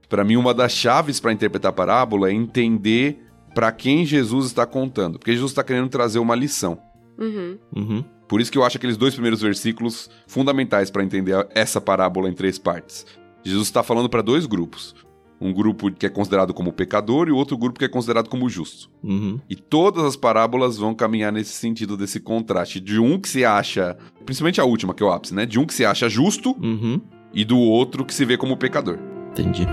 [0.08, 3.23] Para mim, uma das chaves para interpretar a parábola é entender
[3.54, 6.78] para quem Jesus está contando, porque Jesus está querendo trazer uma lição.
[7.18, 7.58] Uhum.
[7.74, 8.04] Uhum.
[8.26, 12.32] Por isso que eu acho aqueles dois primeiros versículos fundamentais para entender essa parábola em
[12.32, 13.06] três partes.
[13.44, 14.94] Jesus está falando para dois grupos.
[15.40, 18.88] Um grupo que é considerado como pecador e outro grupo que é considerado como justo.
[19.02, 19.38] Uhum.
[19.50, 22.80] E todas as parábolas vão caminhar nesse sentido, desse contraste.
[22.80, 25.44] De um que se acha, principalmente a última, que é o ápice, né?
[25.44, 27.00] De um que se acha justo Uhum.
[27.32, 28.98] e do outro que se vê como pecador.
[29.32, 29.66] Entendi.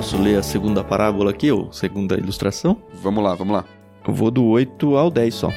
[0.00, 2.74] Posso ler a segunda parábola aqui, ou segunda ilustração?
[3.02, 3.66] Vamos lá, vamos lá.
[4.08, 5.50] Eu vou do 8 ao 10 só.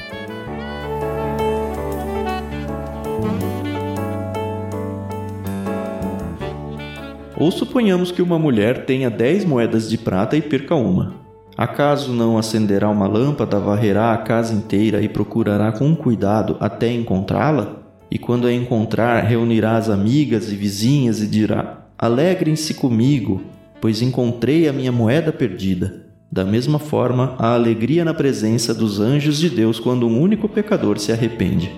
[7.34, 11.14] Ou suponhamos que uma mulher tenha 10 moedas de prata e perca uma.
[11.56, 17.76] Acaso não acenderá uma lâmpada, varrerá a casa inteira e procurará com cuidado até encontrá-la?
[18.10, 23.40] E quando a encontrar, reunirá as amigas e vizinhas e dirá: Alegrem-se comigo,
[23.84, 26.06] pois encontrei a minha moeda perdida.
[26.32, 30.98] Da mesma forma, a alegria na presença dos anjos de Deus quando um único pecador
[30.98, 31.70] se arrepende.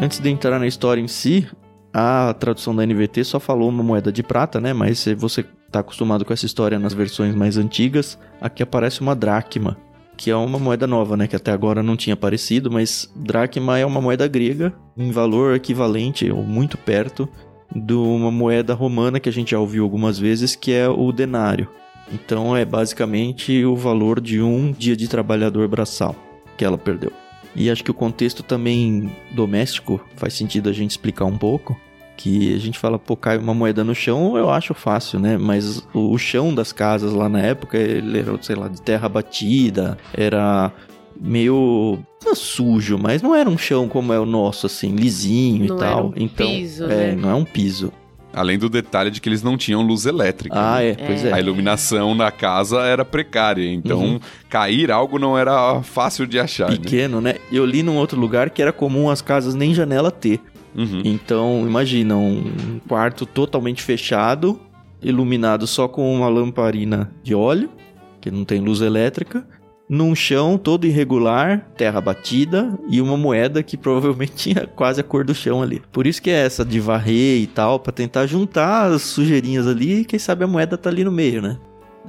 [0.00, 1.46] Antes de entrar na história em si,
[1.92, 4.72] a tradução da NVT só falou uma moeda de prata, né?
[4.72, 9.14] Mas se você está acostumado com essa história nas versões mais antigas, aqui aparece uma
[9.14, 9.76] dracma,
[10.16, 11.26] que é uma moeda nova, né?
[11.26, 16.30] Que até agora não tinha aparecido, mas dracma é uma moeda grega em valor equivalente
[16.30, 17.28] ou muito perto
[17.74, 21.68] de uma moeda romana que a gente já ouviu algumas vezes, que é o denário.
[22.12, 26.14] Então é basicamente o valor de um dia de trabalhador braçal
[26.56, 27.12] que ela perdeu.
[27.54, 31.76] E acho que o contexto também doméstico faz sentido a gente explicar um pouco.
[32.16, 35.36] Que a gente fala, pô, cai uma moeda no chão, eu acho fácil, né?
[35.36, 39.08] Mas o, o chão das casas lá na época, ele era, sei lá, de terra
[39.08, 40.72] batida, era
[41.20, 45.76] meio não sujo, mas não era um chão como é o nosso, assim, lisinho Não
[45.76, 46.06] e era tal.
[46.08, 47.14] um então, piso, é, né?
[47.14, 47.92] não é um piso.
[48.32, 50.54] Além do detalhe de que eles não tinham luz elétrica.
[50.58, 50.88] Ah, né?
[50.90, 51.40] é, pois A é.
[51.40, 54.20] iluminação na casa era precária, então Uhum.
[54.50, 56.70] cair algo não era fácil de achar.
[56.70, 56.76] né?
[56.76, 57.36] Pequeno, né?
[57.50, 60.40] Eu li num outro lugar que era comum as casas nem janela ter.
[60.76, 61.02] Uhum.
[61.04, 64.60] Então, imagina um quarto totalmente fechado,
[65.02, 67.70] iluminado só com uma lamparina de óleo,
[68.20, 69.46] que não tem luz elétrica,
[69.88, 75.24] num chão todo irregular, terra batida e uma moeda que provavelmente tinha quase a cor
[75.24, 75.80] do chão ali.
[75.92, 80.00] Por isso que é essa de varrer e tal, pra tentar juntar as sujeirinhas ali
[80.00, 81.56] e quem sabe a moeda tá ali no meio, né?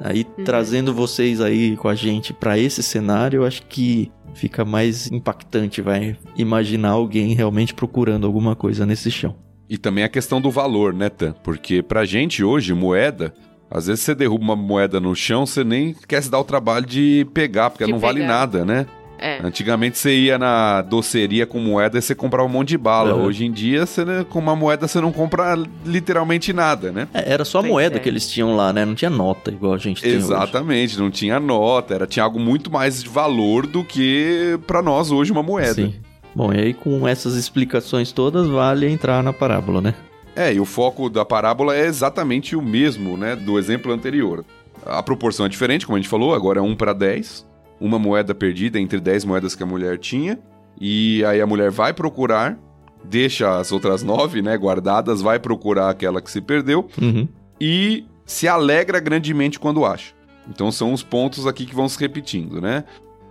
[0.04, 0.44] Aí Uhum.
[0.44, 5.82] trazendo vocês aí com a gente pra esse cenário, eu acho que fica mais impactante,
[5.82, 9.36] vai imaginar alguém realmente procurando alguma coisa nesse chão.
[9.70, 11.34] E também a questão do valor, né, Tan?
[11.44, 13.34] Porque pra gente hoje, moeda,
[13.70, 16.86] às vezes você derruba uma moeda no chão, você nem quer se dar o trabalho
[16.86, 18.34] de pegar, porque De não vale pegar.
[18.34, 18.86] nada, né?
[19.20, 19.40] É.
[19.44, 23.16] Antigamente você ia na doceria com moeda e você comprava um monte de bala.
[23.16, 23.26] Uhum.
[23.26, 27.08] Hoje em dia, você, né, com uma moeda você não compra literalmente nada, né?
[27.14, 28.00] É, era só a moeda é.
[28.00, 28.86] que eles tinham lá, né?
[28.86, 30.20] Não tinha nota igual a gente tem hoje.
[30.20, 35.12] Exatamente, não tinha nota, era, tinha algo muito mais de valor do que pra nós
[35.12, 35.74] hoje uma moeda.
[35.74, 35.96] Sim.
[36.36, 39.96] Bom, e aí com essas explicações todas, vale entrar na parábola, né?
[40.36, 44.46] É, e o foco da parábola é exatamente o mesmo, né, do exemplo anterior.
[44.86, 47.47] A proporção é diferente, como a gente falou, agora é 1 para 10.
[47.80, 50.40] Uma moeda perdida entre 10 moedas que a mulher tinha.
[50.80, 52.58] E aí a mulher vai procurar,
[53.04, 57.28] deixa as outras 9, né, guardadas, vai procurar aquela que se perdeu Uhum.
[57.60, 60.14] e se alegra grandemente quando acha.
[60.50, 62.84] Então são os pontos aqui que vão se repetindo, né?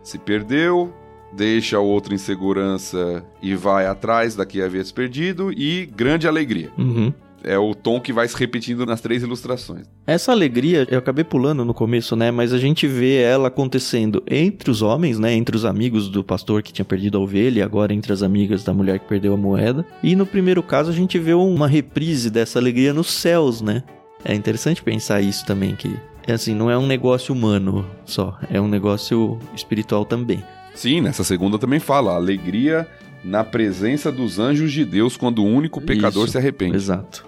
[0.02, 0.92] Se perdeu,
[1.32, 6.26] deixa o outro em segurança e vai atrás da que havia se perdido e grande
[6.28, 6.70] alegria.
[6.78, 7.12] Uhum.
[7.44, 9.87] É o tom que vai se repetindo nas três ilustrações.
[10.07, 12.31] Essa alegria, eu acabei pulando no começo, né?
[12.31, 15.33] Mas a gente vê ela acontecendo entre os homens, né?
[15.33, 18.64] Entre os amigos do pastor que tinha perdido a ovelha e agora entre as amigas
[18.64, 19.87] da mulher que perdeu a moeda.
[20.03, 23.85] E no primeiro caso a gente vê uma reprise dessa alegria nos céus, né?
[24.25, 25.94] É interessante pensar isso também, que
[26.27, 30.42] é assim, não é um negócio humano só, é um negócio espiritual também.
[30.75, 32.87] Sim, nessa segunda também fala alegria
[33.26, 36.76] na presença dos anjos de Deus quando o único pecador Isso, se arrepende.
[36.76, 37.26] Exato.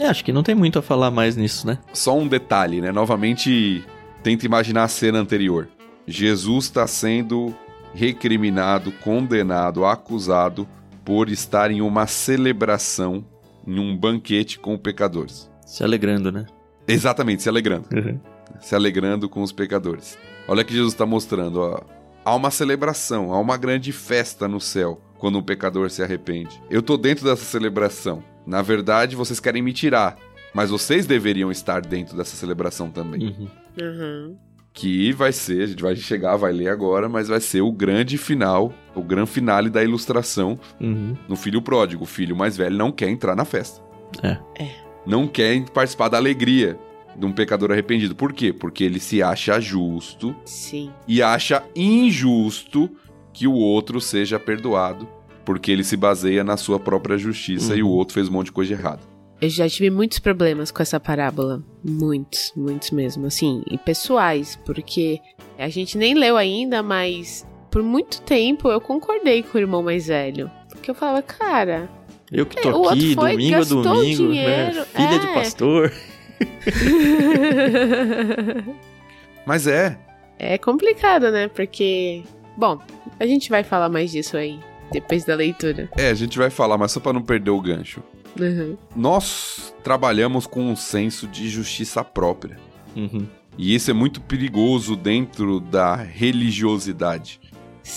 [0.00, 1.78] É, acho que não tem muito a falar mais nisso, né?
[1.92, 2.90] Só um detalhe, né?
[2.90, 3.84] Novamente,
[4.22, 5.68] tenta imaginar a cena anterior.
[6.06, 7.54] Jesus está sendo
[7.94, 10.66] recriminado, condenado, acusado
[11.04, 13.22] por estar em uma celebração,
[13.66, 15.50] em um banquete com pecadores.
[15.66, 16.46] Se alegrando, né?
[16.88, 17.86] Exatamente, se alegrando.
[17.94, 18.18] Uhum.
[18.60, 20.18] Se alegrando com os pecadores.
[20.48, 21.80] Olha que Jesus está mostrando, ó.
[22.24, 26.60] Há uma celebração, há uma grande festa no céu quando um pecador se arrepende.
[26.68, 28.22] Eu tô dentro dessa celebração.
[28.46, 30.18] Na verdade, vocês querem me tirar,
[30.52, 33.28] mas vocês deveriam estar dentro dessa celebração também.
[33.28, 33.48] Uhum.
[33.80, 34.36] Uhum.
[34.74, 38.18] Que vai ser, a gente vai chegar, vai ler agora, mas vai ser o grande
[38.18, 41.16] final, o grande finale da ilustração Uhum.
[41.26, 42.02] no filho pródigo.
[42.02, 43.80] O filho mais velho não quer entrar na festa.
[44.22, 44.36] É.
[45.06, 46.78] Não quer participar da alegria
[47.16, 48.14] de um pecador arrependido.
[48.14, 48.52] Por quê?
[48.52, 50.90] Porque ele se acha justo Sim.
[51.08, 52.90] e acha injusto
[53.32, 55.08] que o outro seja perdoado,
[55.44, 57.92] porque ele se baseia na sua própria justiça e o Uhum.
[57.92, 59.00] outro fez um monte de coisa errada.
[59.40, 61.62] Eu já tive muitos problemas com essa parábola.
[61.84, 63.26] Muitos, muitos mesmo.
[63.26, 65.20] Assim, e pessoais, porque
[65.58, 70.06] a gente nem leu ainda, mas por muito tempo eu concordei com o irmão mais
[70.06, 70.50] velho.
[70.70, 71.90] Porque eu falava, cara,
[72.32, 74.84] Eu que É, tô o outro aqui, foi, domingo a gastou domingo, dinheiro, né?
[74.94, 75.34] Filha de é.
[75.34, 75.92] pastor.
[79.46, 79.98] Mas é,
[80.38, 81.48] é complicado, né?
[81.48, 82.22] Porque,
[82.56, 82.78] bom,
[83.20, 84.58] a gente vai falar mais disso aí
[84.92, 85.88] depois da leitura.
[85.96, 88.02] é, a gente vai falar, mas só para não perder o gancho.
[88.38, 88.76] Uhum.
[88.96, 92.58] Nós trabalhamos com um senso de justiça própria.
[92.96, 93.26] Uhum.
[93.56, 97.40] E isso é muito perigoso dentro da religiosidade.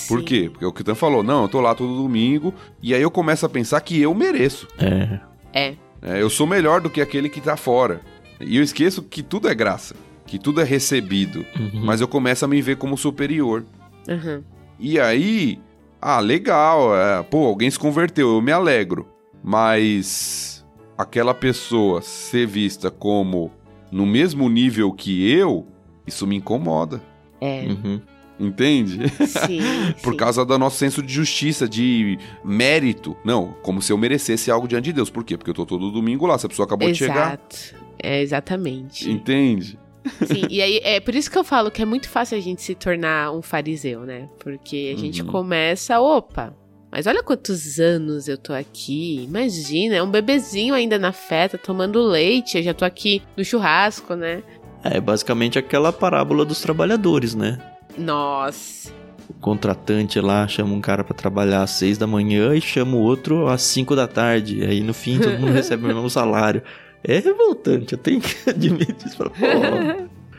[0.08, 0.26] Por Sim.
[0.26, 0.50] quê?
[0.52, 3.10] Porque o que o Tan falou, não, eu tô lá todo domingo, e aí eu
[3.10, 4.68] começo a pensar que eu mereço.
[4.78, 5.20] É.
[5.54, 5.76] É.
[6.02, 8.02] É, eu sou melhor do que aquele que tá fora.
[8.40, 9.96] E eu esqueço que tudo é graça,
[10.26, 11.44] que tudo é recebido.
[11.58, 11.84] Uhum.
[11.84, 13.66] Mas eu começo a me ver como superior.
[14.08, 14.44] Uhum.
[14.80, 15.60] E aí,
[16.02, 19.08] ah, legal, é, pô, alguém se converteu, eu me alegro.
[19.44, 20.66] Mas
[20.98, 23.52] aquela pessoa ser vista como
[23.92, 25.66] no mesmo nível que eu,
[26.06, 27.02] isso me incomoda.
[27.40, 27.66] É.
[27.68, 28.02] Uhum.
[28.40, 29.10] Entende?
[29.26, 29.62] Sim.
[30.04, 30.18] Por sim.
[30.18, 33.18] causa do nosso senso de justiça, de mérito.
[33.24, 35.10] Não, como se eu merecesse algo diante de Deus.
[35.10, 35.38] Por quê?
[35.38, 37.28] Porque eu tô todo domingo lá, se a pessoa acabou de chegar.
[37.28, 37.88] Exato.
[38.02, 39.10] É, exatamente.
[39.10, 39.80] Entende?
[40.26, 42.62] Sim, e aí é por isso que eu falo que é muito fácil a gente
[42.62, 44.28] se tornar um fariseu, né?
[44.40, 45.28] Porque a gente Uhum.
[45.28, 46.54] começa, opa,
[46.92, 49.24] mas olha quantos anos eu tô aqui.
[49.24, 52.58] Imagina, é um bebezinho ainda na festa, tomando leite.
[52.58, 54.42] Eu já tô aqui no churrasco, né?
[54.84, 57.60] É basicamente aquela parábola dos trabalhadores, né?
[57.98, 58.92] Nossa.
[59.30, 63.02] O contratante lá chama um cara pra trabalhar às seis da manhã e chama o
[63.02, 64.64] outro às cinco da tarde.
[64.64, 66.62] Aí no fim todo mundo recebe o mesmo salário.
[67.04, 69.18] É revoltante, eu tenho que admitir isso.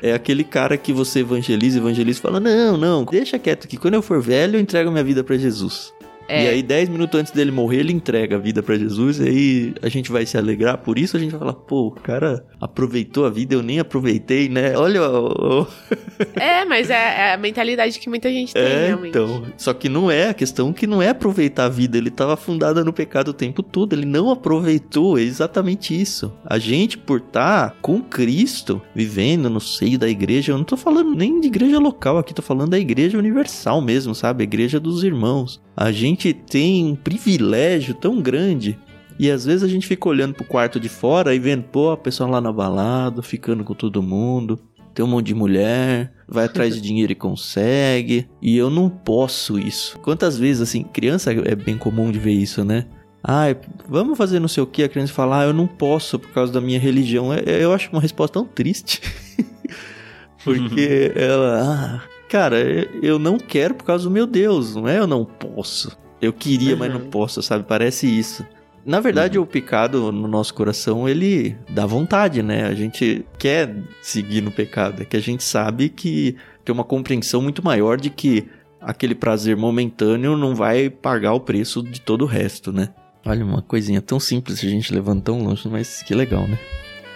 [0.00, 3.94] É aquele cara que você evangeliza, evangeliza e fala: Não, não, deixa quieto que quando
[3.94, 5.92] eu for velho eu entrego minha vida pra Jesus.
[6.28, 6.44] É.
[6.44, 9.18] E aí, 10 minutos antes dele morrer, ele entrega a vida pra Jesus.
[9.18, 11.16] E aí a gente vai se alegrar por isso.
[11.16, 14.76] A gente vai falar: Pô, o cara aproveitou a vida, eu nem aproveitei, né?
[14.76, 15.66] Olha, o- o-
[16.38, 16.94] É, mas é,
[17.30, 19.08] é a mentalidade que muita gente tem, É, realmente.
[19.10, 19.44] então.
[19.56, 21.96] Só que não é a questão que não é aproveitar a vida.
[21.96, 23.92] Ele estava afundado no pecado o tempo todo.
[23.94, 25.18] Ele não aproveitou.
[25.18, 26.32] É exatamente isso.
[26.44, 31.14] A gente, por estar com Cristo, vivendo no seio da igreja, eu não tô falando
[31.14, 34.42] nem de igreja local aqui, tô falando da igreja universal mesmo, sabe?
[34.42, 35.60] A igreja dos irmãos.
[35.80, 38.76] A gente tem um privilégio tão grande.
[39.18, 41.96] E às vezes a gente fica olhando pro quarto de fora e vendo, pô, a
[41.96, 44.58] pessoa lá na balada, ficando com todo mundo
[44.98, 48.28] tem um monte de mulher, vai atrás de dinheiro e consegue.
[48.42, 49.96] E eu não posso isso.
[50.00, 52.84] Quantas vezes, assim, criança é bem comum de ver isso, né?
[53.22, 53.44] Ah,
[53.88, 56.52] vamos fazer não sei o que, a criança fala, ah, eu não posso por causa
[56.52, 57.32] da minha religião.
[57.32, 59.00] É- Eu acho uma resposta tão triste.
[60.42, 62.58] Porque ela, ah, cara,
[63.02, 65.96] eu não quero por causa do meu Deus, não é eu não posso.
[66.20, 67.10] Eu queria, mas não Uhum.
[67.10, 67.64] posso, sabe?
[67.66, 68.44] Parece isso.
[68.84, 72.64] Na verdade, o pecado no nosso coração, ele dá vontade, né?
[72.66, 75.02] A gente quer seguir no pecado.
[75.02, 78.48] É que a gente sabe que tem uma compreensão muito maior de que
[78.80, 82.88] aquele prazer momentâneo não vai pagar o preço de todo o resto, né?
[83.26, 86.58] Olha, uma coisinha tão simples a gente levando tão longe, mas que legal, né?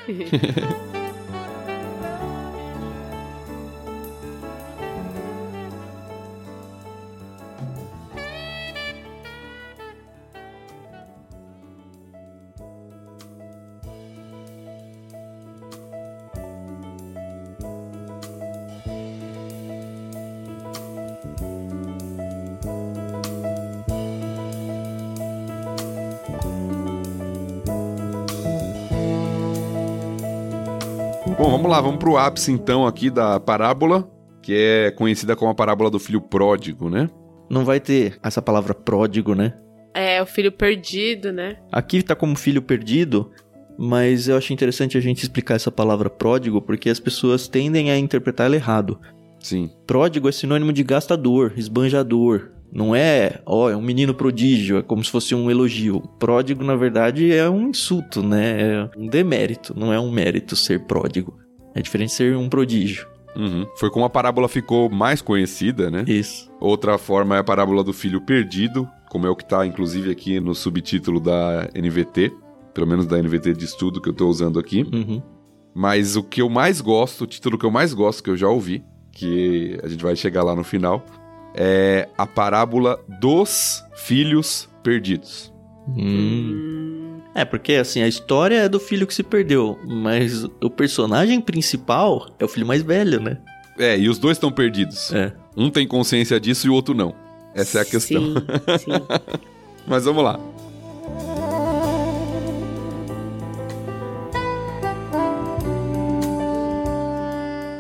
[31.72, 34.06] Vamos lá, vamos pro ápice então aqui da parábola,
[34.42, 37.08] que é conhecida como a parábola do filho pródigo, né?
[37.48, 39.54] Não vai ter essa palavra pródigo, né?
[39.94, 41.56] É, o filho perdido, né?
[41.72, 43.30] Aqui tá como filho perdido,
[43.78, 47.96] mas eu acho interessante a gente explicar essa palavra pródigo porque as pessoas tendem a
[47.96, 49.00] interpretar ela errado.
[49.40, 49.70] Sim.
[49.86, 52.50] Pródigo é sinônimo de gastador, esbanjador.
[52.70, 56.02] Não é, ó, é um menino prodígio, é como se fosse um elogio.
[56.18, 58.60] Pródigo, na verdade, é um insulto, né?
[58.60, 61.41] É um demérito, não é um mérito ser pródigo.
[61.74, 63.06] É diferente de ser um prodígio.
[63.34, 63.66] Uhum.
[63.76, 66.04] Foi como a parábola ficou mais conhecida, né?
[66.06, 66.50] Isso.
[66.60, 70.38] Outra forma é a parábola do filho perdido, como é o que está inclusive aqui
[70.38, 72.32] no subtítulo da NVT,
[72.74, 74.86] pelo menos da NVT de estudo que eu estou usando aqui.
[74.92, 75.22] Uhum.
[75.74, 78.48] Mas o que eu mais gosto, o título que eu mais gosto que eu já
[78.48, 81.04] ouvi, que a gente vai chegar lá no final,
[81.54, 85.52] é a parábola dos filhos perdidos.
[85.88, 87.01] Hum.
[87.34, 92.28] É, porque assim, a história é do filho que se perdeu, mas o personagem principal
[92.38, 93.38] é o filho mais velho, né?
[93.78, 95.12] É, e os dois estão perdidos.
[95.12, 95.32] É.
[95.56, 97.14] Um tem consciência disso e o outro não.
[97.54, 98.22] Essa é a questão.
[98.22, 98.34] Sim,
[98.78, 98.90] sim.
[99.86, 100.38] Mas vamos lá.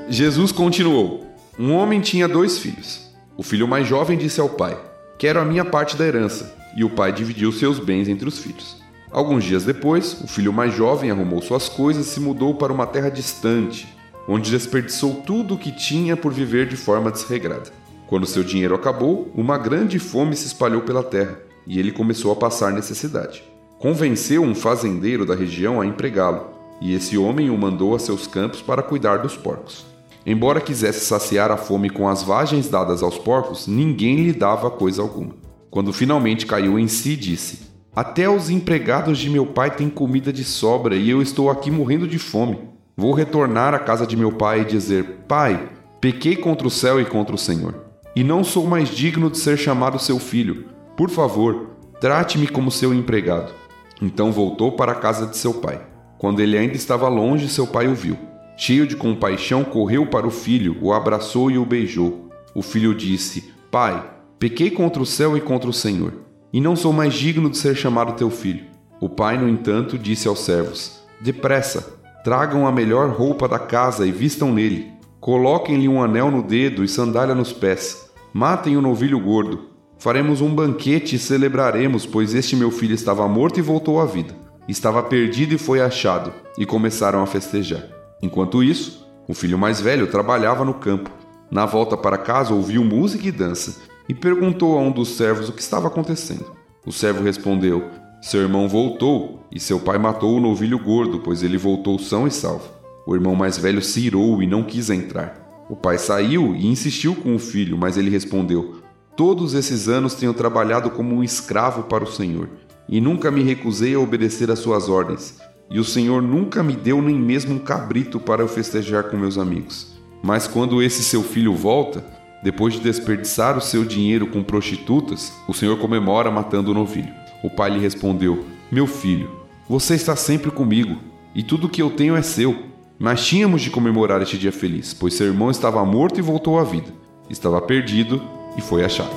[0.08, 1.26] Jesus continuou:
[1.58, 3.10] Um homem tinha dois filhos.
[3.36, 4.78] O filho mais jovem disse ao pai:
[5.18, 6.54] Quero a minha parte da herança.
[6.76, 8.81] E o pai dividiu seus bens entre os filhos.
[9.12, 12.86] Alguns dias depois, o filho mais jovem arrumou suas coisas e se mudou para uma
[12.86, 13.86] terra distante,
[14.26, 17.70] onde desperdiçou tudo o que tinha por viver de forma desregrada.
[18.08, 22.36] Quando seu dinheiro acabou, uma grande fome se espalhou pela terra e ele começou a
[22.36, 23.44] passar necessidade.
[23.78, 28.62] Convenceu um fazendeiro da região a empregá-lo, e esse homem o mandou a seus campos
[28.62, 29.84] para cuidar dos porcos.
[30.24, 35.02] Embora quisesse saciar a fome com as vagens dadas aos porcos, ninguém lhe dava coisa
[35.02, 35.34] alguma.
[35.70, 40.44] Quando finalmente caiu em si, disse: Até os empregados de meu pai têm comida de
[40.44, 42.58] sobra e eu estou aqui morrendo de fome.
[42.96, 45.68] Vou retornar à casa de meu pai e dizer: Pai,
[46.00, 47.74] pequei contra o céu e contra o Senhor,
[48.16, 50.64] e não sou mais digno de ser chamado seu filho.
[50.96, 53.52] Por favor, trate-me como seu empregado.
[54.00, 55.78] Então voltou para a casa de seu pai.
[56.16, 58.16] Quando ele ainda estava longe, seu pai o viu.
[58.56, 62.30] Cheio de compaixão, correu para o filho, o abraçou e o beijou.
[62.54, 64.02] O filho disse: Pai,
[64.38, 66.14] pequei contra o céu e contra o Senhor,
[66.52, 68.64] e não sou mais digno de ser chamado teu filho.
[69.00, 74.12] O pai, no entanto, disse aos servos: Depressa, tragam a melhor roupa da casa e
[74.12, 74.92] vistam nele.
[75.20, 78.10] Coloquem-lhe um anel no dedo e sandália nos pés.
[78.32, 79.70] Matem o novilho gordo.
[79.98, 84.34] Faremos um banquete e celebraremos, pois este meu filho estava morto e voltou à vida.
[84.68, 87.84] Estava perdido e foi achado, e começaram a festejar.
[88.20, 91.10] Enquanto isso, o filho mais velho trabalhava no campo.
[91.50, 95.54] Na volta para casa, ouviu música e dança e perguntou a um dos servos o
[95.54, 96.44] que estava acontecendo.
[96.84, 97.82] O servo respondeu:
[98.20, 102.30] Seu irmão voltou e seu pai matou o novilho gordo, pois ele voltou são e
[102.30, 102.68] salvo.
[103.06, 105.64] O irmão mais velho se irou e não quis entrar.
[105.66, 108.82] O pai saiu e insistiu com o filho, mas ele respondeu:
[109.16, 112.50] Todos esses anos tenho trabalhado como um escravo para o Senhor
[112.86, 115.38] e nunca me recusei a obedecer às suas ordens.
[115.70, 119.38] E o Senhor nunca me deu nem mesmo um cabrito para eu festejar com meus
[119.38, 119.98] amigos.
[120.22, 122.04] Mas quando esse seu filho volta,
[122.42, 127.12] depois de desperdiçar o seu dinheiro com prostitutas, o Senhor comemora matando o novilho.
[127.42, 129.30] O pai lhe respondeu: Meu filho,
[129.68, 130.98] você está sempre comigo,
[131.34, 132.70] e tudo que eu tenho é seu.
[132.98, 136.64] Mas tínhamos de comemorar este dia feliz, pois seu irmão estava morto e voltou à
[136.64, 136.92] vida.
[137.28, 138.22] Estava perdido
[138.56, 139.10] e foi achado.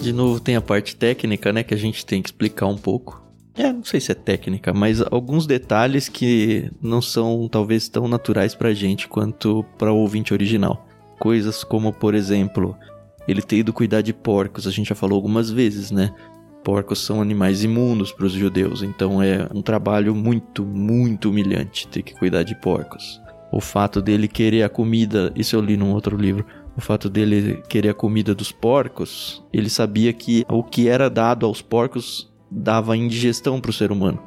[0.00, 3.27] De novo tem a parte técnica, né, que a gente tem que explicar um pouco.
[3.58, 8.54] É, não sei se é técnica, mas alguns detalhes que não são talvez tão naturais
[8.54, 10.86] pra gente quanto para o ouvinte original.
[11.18, 12.76] Coisas como, por exemplo,
[13.26, 16.14] ele ter ido cuidar de porcos, a gente já falou algumas vezes, né?
[16.62, 22.02] Porcos são animais imundos para os judeus, então é um trabalho muito, muito humilhante ter
[22.02, 23.20] que cuidar de porcos.
[23.50, 27.60] O fato dele querer a comida, isso eu li num outro livro, o fato dele
[27.68, 32.96] querer a comida dos porcos, ele sabia que o que era dado aos porcos dava
[32.96, 34.18] indigestão para o ser humano.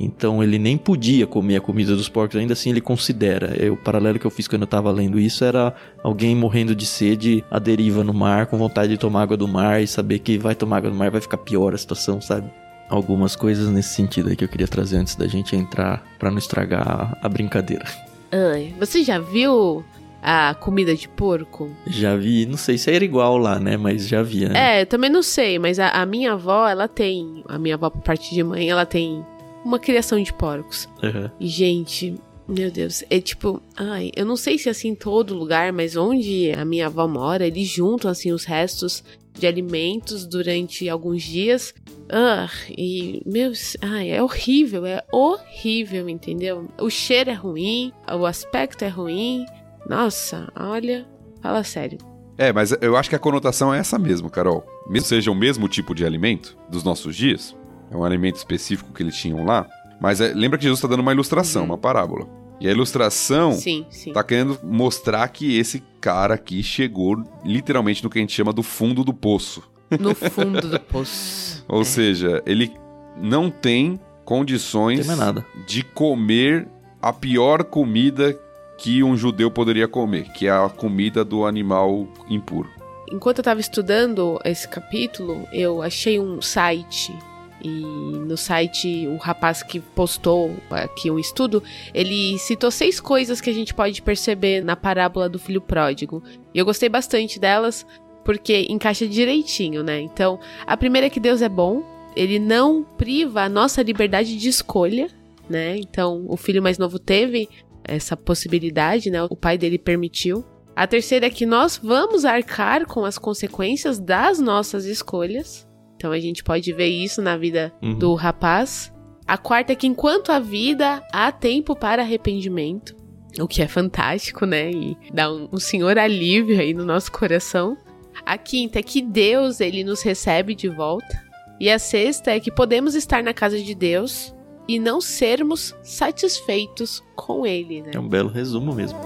[0.00, 3.52] Então ele nem podia comer a comida dos porcos, ainda assim ele considera.
[3.72, 7.44] O paralelo que eu fiz quando eu estava lendo isso era alguém morrendo de sede
[7.50, 10.54] à deriva no mar, com vontade de tomar água do mar e saber que vai
[10.54, 12.48] tomar água do mar vai ficar pior a situação, sabe?
[12.88, 16.38] Algumas coisas nesse sentido aí que eu queria trazer antes da gente entrar para não
[16.38, 17.84] estragar a brincadeira.
[18.30, 19.84] Ai, você já viu
[20.22, 21.70] a comida de porco?
[21.86, 23.76] Já vi, não sei se era igual lá, né?
[23.76, 24.48] Mas já via.
[24.48, 24.80] Né?
[24.80, 27.42] É, também não sei, mas a, a minha avó, ela tem.
[27.48, 29.24] A minha avó, por parte de mãe, ela tem
[29.64, 30.88] uma criação de porcos.
[31.02, 31.30] Uhum.
[31.38, 32.14] E, gente,
[32.48, 35.96] meu Deus, é tipo, ai, eu não sei se é assim em todo lugar, mas
[35.96, 39.04] onde a minha avó mora, eles juntam assim os restos
[39.38, 41.74] de alimentos durante alguns dias.
[42.08, 43.52] Ah, e, meu,
[43.82, 46.68] ai, é horrível, é horrível, entendeu?
[46.80, 49.44] O cheiro é ruim, o aspecto é ruim.
[49.88, 51.06] Nossa, olha,
[51.42, 51.98] fala sério.
[52.36, 54.64] É, mas eu acho que a conotação é essa mesmo, Carol.
[54.88, 57.56] Mesmo seja o mesmo tipo de alimento dos nossos dias,
[57.90, 59.66] é um alimento específico que eles tinham lá,
[60.00, 62.28] mas é, lembra que Jesus está dando uma ilustração, uma parábola.
[62.60, 64.12] E a ilustração Sim, sim.
[64.12, 68.62] tá querendo mostrar que esse cara aqui chegou literalmente no que a gente chama do
[68.64, 69.62] fundo do poço.
[69.98, 71.64] No fundo do poço.
[71.68, 71.84] Ou É.
[71.84, 72.72] seja, ele
[73.16, 75.46] não tem Não condições tem mais nada.
[75.66, 76.68] de comer
[77.00, 78.36] a pior comida
[78.78, 82.70] que um judeu poderia comer, que é a comida do animal impuro.
[83.10, 87.12] Enquanto eu tava estudando esse capítulo, eu achei um site.
[87.60, 91.60] E no site, o rapaz que postou aqui um estudo,
[91.92, 96.22] ele citou seis coisas que a gente pode perceber na parábola do filho pródigo.
[96.54, 97.84] E eu gostei bastante delas,
[98.24, 100.00] porque encaixa direitinho, né?
[100.00, 101.82] Então, a primeira é que Deus é bom,
[102.14, 105.08] ele não priva a nossa liberdade de escolha,
[105.48, 105.76] né?
[105.78, 107.48] Então, o filho mais novo teve
[107.88, 109.22] essa possibilidade, né?
[109.24, 110.44] O pai dele permitiu.
[110.76, 115.66] A terceira é que nós vamos arcar com as consequências das nossas escolhas.
[115.96, 117.98] Então a gente pode ver isso na vida Uhum.
[117.98, 118.92] do rapaz.
[119.26, 122.96] A quarta é que enquanto há vida, há tempo para arrependimento.
[123.40, 124.70] O que é fantástico, né?
[124.70, 127.76] E dá um, um senhor alívio aí no nosso coração.
[128.24, 131.22] A quinta é que Deus, ele nos recebe de volta.
[131.60, 134.32] E a sexta é que podemos estar na casa de Deus
[134.68, 137.92] e não sermos satisfeitos com ele, né?
[137.94, 138.98] É um belo resumo mesmo.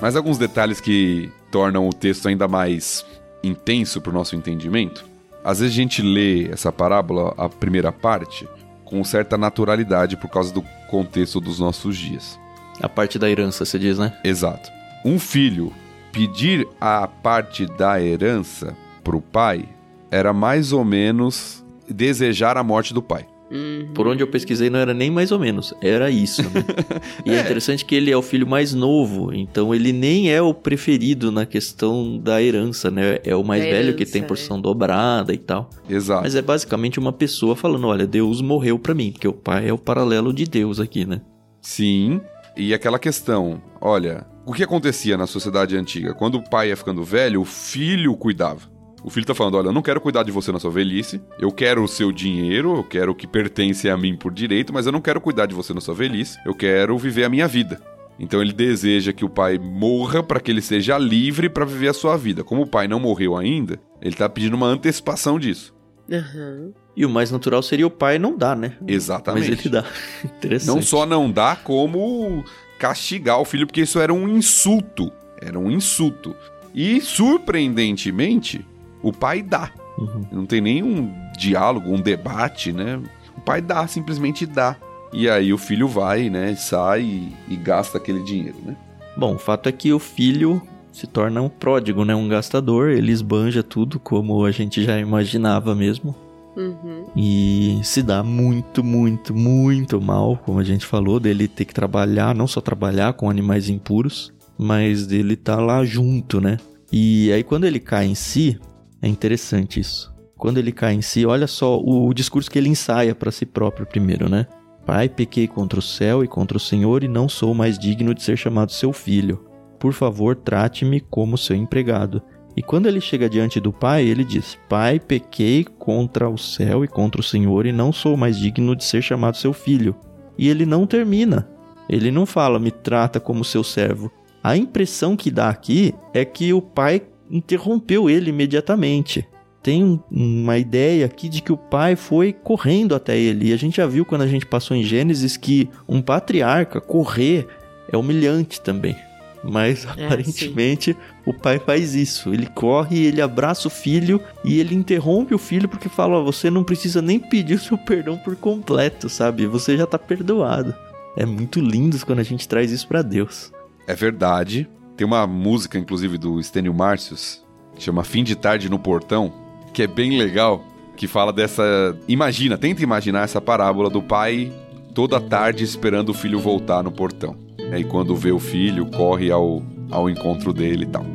[0.00, 3.06] Mas alguns detalhes que tornam o texto ainda mais
[3.44, 5.04] intenso para o nosso entendimento.
[5.44, 8.48] Às vezes a gente lê essa parábola, a primeira parte,
[8.84, 12.36] com certa naturalidade por causa do contexto dos nossos dias.
[12.80, 14.18] A parte da herança, você diz, né?
[14.24, 14.68] Exato.
[15.04, 15.72] Um filho
[16.12, 19.68] pedir a parte da herança pro pai
[20.10, 23.26] era mais ou menos desejar a morte do pai.
[23.50, 23.88] Uhum.
[23.92, 26.64] Por onde eu pesquisei não era nem mais ou menos, era isso, né?
[27.26, 27.40] E é.
[27.40, 31.44] interessante que ele é o filho mais novo, então ele nem é o preferido na
[31.44, 33.18] questão da herança, né?
[33.24, 34.24] É o mais Da velho que herança, tem é.
[34.24, 35.68] porção dobrada e tal.
[35.88, 36.22] Exato.
[36.22, 39.72] Mas é basicamente uma pessoa falando, olha, Deus morreu pra mim, porque o pai é
[39.72, 41.20] o paralelo de Deus aqui, né?
[41.60, 42.22] Sim.
[42.56, 46.14] E aquela questão, olha, o que acontecia na sociedade antiga?
[46.14, 48.70] Quando o pai ia ficando velho, o filho cuidava.
[49.04, 51.50] O filho tá falando, olha, eu não quero cuidar de você na sua velhice, eu
[51.50, 54.92] quero o seu dinheiro, eu quero o que pertence a mim por direito, mas eu
[54.92, 57.80] não quero cuidar de você na sua velhice, eu quero viver a minha vida.
[58.18, 61.94] Então ele deseja que o pai morra para que ele seja livre para viver a
[61.94, 62.44] sua vida.
[62.44, 65.74] Como o pai não morreu ainda, ele tá pedindo uma antecipação disso.
[66.10, 66.72] Aham.
[66.96, 68.76] E o mais natural seria o pai não dar, né?
[68.86, 69.50] Exatamente.
[69.50, 69.84] Mas ele dá.
[70.24, 70.68] Interessante.
[70.68, 72.44] Não só não dá, como
[72.82, 75.12] castigar o filho, porque isso era um insulto.
[75.40, 76.34] Era um insulto.
[76.74, 78.66] E, surpreendentemente,
[79.00, 79.70] o pai dá.
[79.96, 80.26] Uhum.
[80.32, 83.00] Não tem nenhum diálogo, um debate, né?
[83.36, 84.76] O pai dá, simplesmente dá.
[85.12, 86.56] E aí o filho vai, né?
[86.56, 88.76] Sai e, e gasta aquele dinheiro, né?
[89.16, 90.60] Bom, o fato é que o filho
[90.90, 92.16] se torna um pródigo, né?
[92.16, 96.16] Um gastador, ele esbanja tudo como a gente já imaginava mesmo.
[96.56, 97.06] Uhum.
[97.16, 102.34] E se dá muito, muito, muito mal, como a gente falou, dele ter que trabalhar,
[102.34, 106.58] não só trabalhar com animais impuros, mas dele tá lá junto, né?
[106.92, 108.58] E aí quando ele cai em si,
[109.00, 110.12] é interessante isso.
[110.36, 113.46] Quando ele cai em si, olha só o, o discurso que ele ensaia para si
[113.46, 114.46] próprio primeiro, né?
[114.84, 118.22] Pai, pequei contra o céu e contra o Senhor e não sou mais digno de
[118.22, 119.46] ser chamado seu filho.
[119.78, 122.22] Por favor, trate-me como seu empregado.
[122.56, 126.88] E quando ele chega diante do pai, ele diz: Pai, pequei contra o céu e
[126.88, 129.94] contra o Senhor e não sou mais digno de ser chamado seu filho.
[130.36, 131.48] E ele não termina.
[131.88, 134.10] Ele não fala, me trata como seu servo.
[134.42, 139.26] A impressão que dá aqui é que o pai interrompeu ele imediatamente.
[139.62, 143.48] Tem um- uma ideia aqui de que o pai foi correndo até ele.
[143.48, 147.46] E a gente já viu quando a gente passou em Gênesis que um patriarca correr
[147.90, 148.96] é humilhante também.
[149.44, 152.32] Mas É, aparentemente o pai faz isso.
[152.32, 156.50] Ele corre, ele abraça o filho e ele interrompe o filho porque fala: "Ó, você
[156.50, 159.46] não precisa nem pedir o seu perdão por completo, sabe?
[159.46, 160.74] Você já tá perdoado.
[161.16, 163.52] É muito lindo quando a gente traz isso pra Deus.
[163.86, 164.68] É verdade.
[164.96, 167.42] Tem uma música, inclusive, do Stênio Márcios,
[167.74, 169.32] que chama Fim de Tarde no Portão,
[169.72, 170.64] que é bem legal,
[170.96, 171.96] que fala dessa.
[172.06, 174.52] Imagina, tenta imaginar essa parábola do pai
[174.94, 177.36] toda tarde esperando o filho voltar no portão.
[177.72, 181.06] E aí, quando vê o filho, corre ao, ao encontro dele e tal.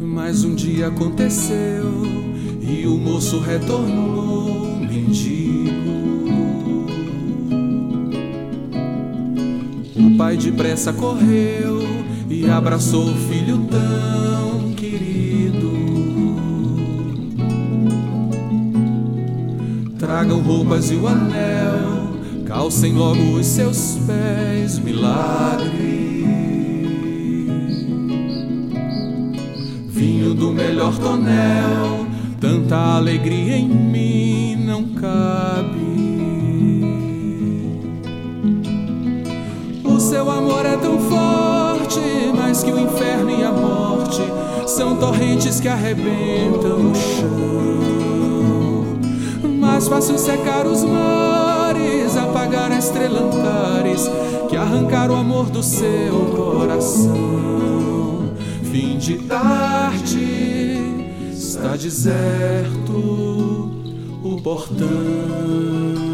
[0.00, 1.84] Mas um dia aconteceu
[2.60, 5.90] e o moço retornou mendigo.
[9.94, 11.78] O pai depressa correu
[12.28, 15.70] e abraçou o filho tão querido.
[20.00, 21.99] Tragam roupas e o anel,
[22.50, 25.70] calcem logo os seus pés, milagre.
[29.88, 32.06] Vinho do melhor tonel.
[32.40, 35.78] Tanta alegria em mim não cabe.
[39.84, 42.00] O seu amor é tão forte,
[42.36, 44.22] mais que o inferno e a morte
[44.66, 47.30] são torrentes que arrebentam o chão.
[49.60, 51.49] Mais fácil secar os mares,
[52.50, 54.10] apagar a estrela Antares,
[54.48, 58.34] que arrancar o amor do seu coração.
[58.64, 60.76] Fim de tarde,
[61.32, 62.92] está deserto
[64.22, 66.09] o portão.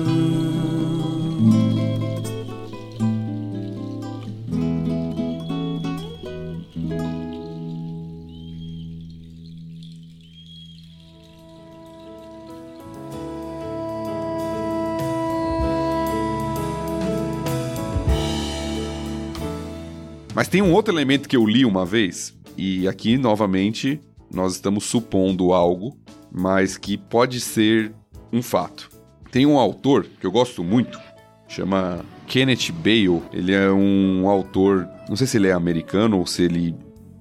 [20.36, 23.98] Mas tem um outro elemento que eu li uma vez, e aqui novamente
[24.30, 25.96] nós estamos supondo algo,
[26.30, 27.94] mas que pode ser
[28.30, 28.90] um fato.
[29.32, 31.00] Tem um autor que eu gosto muito,
[31.48, 33.22] chama Kenneth Bale.
[33.32, 36.74] Ele é um autor, não sei se ele é americano ou se ele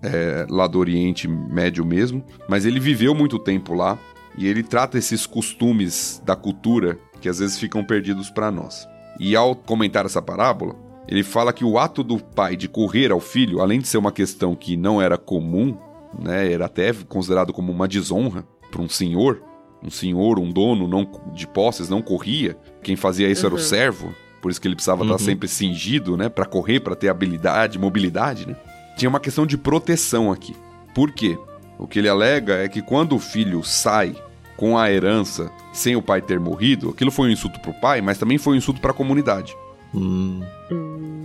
[0.04, 3.98] é lá do Oriente Médio mesmo, mas ele viveu muito tempo lá
[4.38, 8.86] e ele trata esses costumes da cultura que às vezes ficam perdidos para nós.
[9.18, 10.76] E ao comentar essa parábola,
[11.08, 14.12] ele fala que o ato do pai de correr ao filho, além de ser uma
[14.12, 15.78] questão que não era comum,
[16.18, 19.42] né, era até considerado como uma desonra para um senhor,
[19.84, 23.54] um senhor, um dono não, de posses não corria, quem fazia isso Uhum.
[23.54, 25.12] era o servo, por isso que ele precisava Uhum.
[25.12, 28.56] estar sempre cingido, né, para correr, para ter habilidade, mobilidade, né?
[28.98, 30.56] Tinha uma questão de proteção aqui.
[30.94, 31.38] Por quê?
[31.78, 34.16] O que ele alega é que quando o filho sai
[34.56, 38.18] com a herança sem o pai ter morrido, aquilo foi um insulto pro pai, mas
[38.18, 39.54] também foi um insulto para a comunidade
[39.96, 40.42] Hum,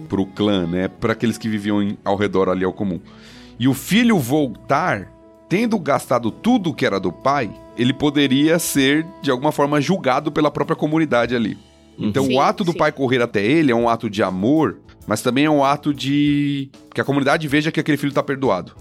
[0.08, 0.88] pro clã, né?
[0.88, 3.00] Para aqueles que viviam em- ao redor ali ao comum.
[3.58, 5.08] E o filho voltar,
[5.48, 10.50] tendo gastado tudo que era do pai, ele poderia ser de alguma forma julgado pela
[10.50, 11.58] própria comunidade ali.
[11.98, 12.78] Então Sim, o ato do sim.
[12.78, 16.70] pai correr até ele é um ato de amor, mas também é um ato de
[16.94, 18.72] que a comunidade veja que aquele filho tá perdoado.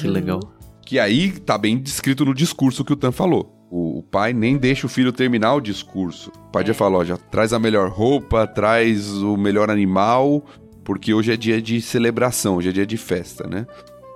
[0.00, 0.40] que legal.
[0.84, 3.56] Que aí tá bem descrito no discurso que o Tan falou.
[3.70, 6.30] O, o pai nem deixa o filho terminar o discurso.
[6.48, 10.44] O pai já fala, ó, já traz a melhor roupa, traz o melhor animal,
[10.84, 13.66] porque hoje é dia de celebração, hoje é dia de festa, né?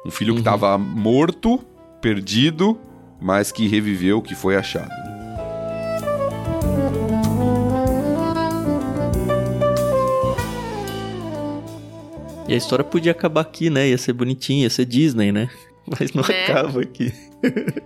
[0.05, 0.45] Um filho que Uhum.
[0.45, 1.61] tava morto,
[2.01, 2.77] perdido,
[3.21, 4.91] mas que reviveu, que foi achado.
[12.47, 13.89] E a história podia acabar aqui, né?
[13.89, 15.49] Ia ser bonitinha, ia ser Disney, né?
[15.87, 16.47] Mas não Né?
[16.47, 17.13] acaba aqui.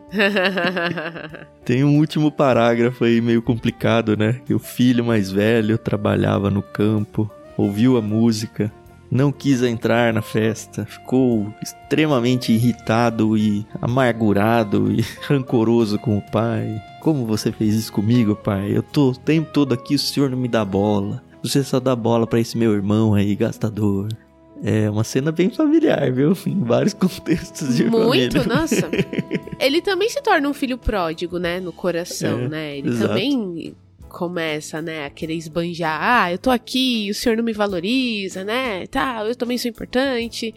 [1.65, 4.41] Tem um último parágrafo aí meio complicado, né?
[4.47, 8.73] Que o filho mais velho trabalhava no campo, ouviu a música,
[9.11, 16.81] não quis entrar na festa, ficou extremamente irritado e amargurado e rancoroso com o pai.
[17.01, 18.77] Como você fez isso comigo, pai?
[18.77, 21.23] Eu tô o tempo todo aqui, o senhor não me dá bola.
[21.43, 24.09] Você só dá bola pra esse meu irmão aí, gastador.
[24.63, 26.33] É uma cena bem familiar, viu?
[26.47, 28.57] Em vários contextos de Muito, família.
[28.57, 28.89] nossa.
[29.61, 31.61] Ele também se torna um filho pródigo, né?
[31.61, 32.79] No coração, É, né?
[32.79, 33.09] Ele exato.
[33.09, 33.75] também
[34.09, 35.99] começa, né, a querer esbanjar.
[36.01, 38.87] Ah, eu tô aqui, o senhor não me valoriza, né?
[38.87, 40.55] Tá, eu também sou importante.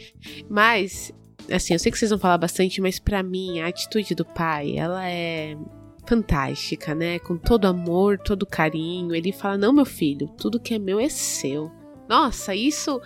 [0.50, 1.14] Mas,
[1.52, 4.78] assim, eu sei que vocês vão falar bastante, mas pra mim, a atitude do pai,
[4.78, 5.58] ela é
[6.08, 7.20] fantástica, né?
[7.20, 9.14] Com todo amor, todo carinho.
[9.14, 11.70] Ele fala: Não, meu filho, tudo que é meu é seu.
[12.10, 13.00] Nossa, isso.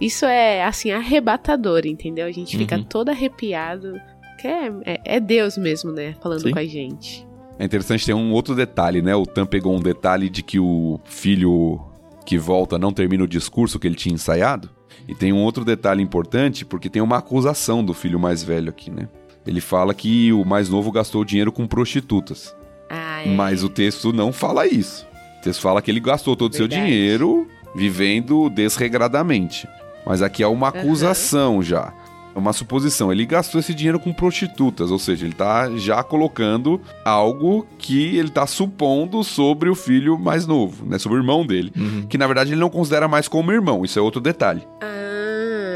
[0.00, 2.26] Isso é, assim, arrebatador, entendeu?
[2.26, 2.84] A gente fica Uhum.
[2.84, 3.94] todo arrepiado.
[4.40, 6.14] Que é, é, é Deus mesmo, né?
[6.22, 6.52] Falando Sim.
[6.52, 7.26] com a gente.
[7.58, 9.16] É interessante ter um outro detalhe, né?
[9.16, 11.80] O Tan pegou um detalhe de que o filho
[12.24, 14.70] que volta não termina o discurso que ele tinha ensaiado.
[15.08, 18.90] E tem um outro detalhe importante, porque tem uma acusação do filho mais velho aqui,
[18.90, 19.08] né?
[19.44, 22.54] Ele fala que o mais novo gastou dinheiro com prostitutas.
[22.88, 23.28] Ah, é.
[23.34, 25.04] Mas o texto não fala isso.
[25.38, 29.66] O texto fala que ele gastou todo o seu dinheiro vivendo desregradamente.
[30.08, 31.92] Mas aqui é uma acusação já.
[32.34, 33.12] É uma suposição.
[33.12, 38.30] Ele gastou esse dinheiro com prostitutas, ou seja, ele tá já colocando algo que ele
[38.30, 40.98] tá supondo sobre o filho mais novo, né?
[40.98, 41.70] Sobre o irmão dele.
[41.76, 42.06] Uhum.
[42.08, 44.62] Que na verdade ele não considera mais como irmão, isso é outro detalhe.
[44.80, 45.08] Ah.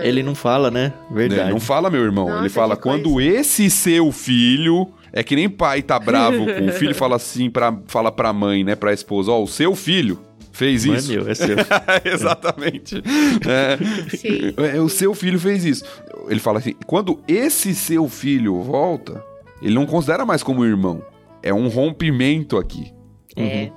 [0.03, 0.93] Ele não fala, né?
[1.11, 1.43] Verdade.
[1.43, 5.49] Ele não fala meu irmão, Nossa, ele fala quando esse seu filho é que nem
[5.49, 9.31] pai tá bravo com o filho fala assim para fala pra mãe, né, pra esposa,
[9.31, 10.19] ó, o seu filho
[10.53, 11.13] fez Não isso.
[11.13, 11.57] é meu, é seu.
[12.05, 13.03] Exatamente.
[13.47, 14.55] É, Sim.
[14.77, 15.85] é, o seu filho fez isso.
[16.29, 19.25] Ele fala assim: quando esse seu filho volta,
[19.61, 21.05] ele não considera mais como irmão.
[21.43, 22.93] É um rompimento aqui.
[23.37, 23.71] É.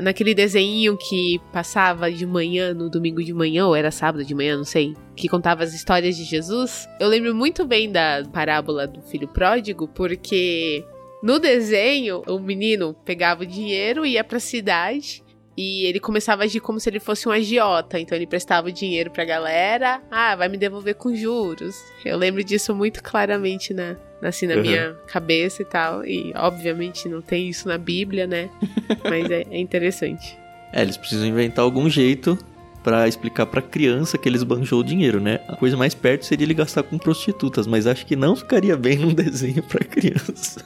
[0.00, 4.56] Naquele desenho que passava de manhã, no domingo de manhã, ou era sábado de manhã,
[4.56, 4.96] não sei.
[5.14, 6.88] que contava as histórias de Jesus.
[6.98, 10.82] Eu lembro muito bem da parábola do filho pródigo, porque
[11.22, 15.22] no desenho o menino pegava o dinheiro, ia pra cidade
[15.56, 17.98] e ele começava a agir como se ele fosse um agiota.
[17.98, 20.00] Então ele prestava o dinheiro pra galera.
[20.10, 21.76] Ah, vai me devolver com juros.
[22.04, 24.62] Eu lembro disso muito claramente na, assim, na uhum.
[24.62, 26.04] minha cabeça e tal.
[26.04, 28.48] E obviamente não tem isso na Bíblia, né?
[29.04, 30.38] Mas é, é interessante.
[30.72, 32.38] É, eles precisam inventar algum jeito
[32.82, 35.40] para explicar para criança que eles banjou o dinheiro, né?
[35.48, 38.96] A coisa mais perto seria ele gastar com prostitutas, mas acho que não ficaria bem
[38.96, 40.64] num desenho para criança.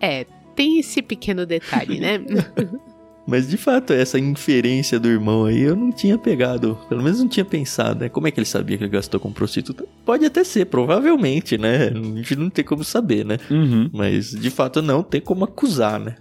[0.00, 2.20] é, tem esse pequeno detalhe, né?
[3.30, 6.76] Mas de fato, essa inferência do irmão aí eu não tinha pegado.
[6.88, 8.08] Pelo menos não tinha pensado, né?
[8.08, 9.84] Como é que ele sabia que ele gastou com prostituta?
[10.04, 11.92] Pode até ser, provavelmente, né?
[11.94, 13.38] A gente não tem como saber, né?
[13.48, 13.88] Uhum.
[13.92, 16.16] Mas de fato não tem como acusar, né?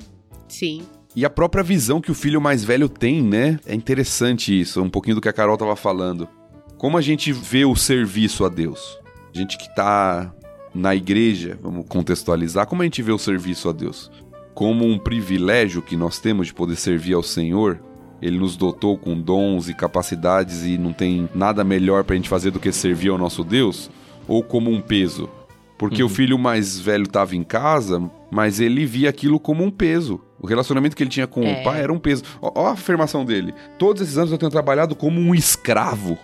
[0.48, 0.84] Sim.
[1.16, 3.60] E a própria visão que o filho mais velho tem, né?
[3.66, 6.30] É interessante isso, um pouquinho do que a Carol tava falando.
[6.78, 9.00] Como a gente vê o serviço a Deus?
[9.34, 10.32] A gente que tá
[10.76, 14.12] na igreja, vamos contextualizar, como a gente vê o serviço a Deus?
[14.60, 17.80] Como um privilégio que nós temos de poder servir ao Senhor.
[18.22, 22.28] Ele nos dotou com dons e capacidades e não tem nada melhor para a gente
[22.28, 23.90] fazer do que servir ao nosso Deus,
[24.28, 25.30] ou como um peso.
[25.78, 26.10] Porque uhum.
[26.10, 30.20] o filho mais velho estava em casa, mas ele via aquilo como um peso.
[30.38, 31.62] O relacionamento que ele tinha com é.
[31.62, 32.24] o pai era um peso.
[32.42, 33.54] Ó, a afirmação dele.
[33.78, 36.20] Todos esses anos eu tenho trabalhado como um escravo.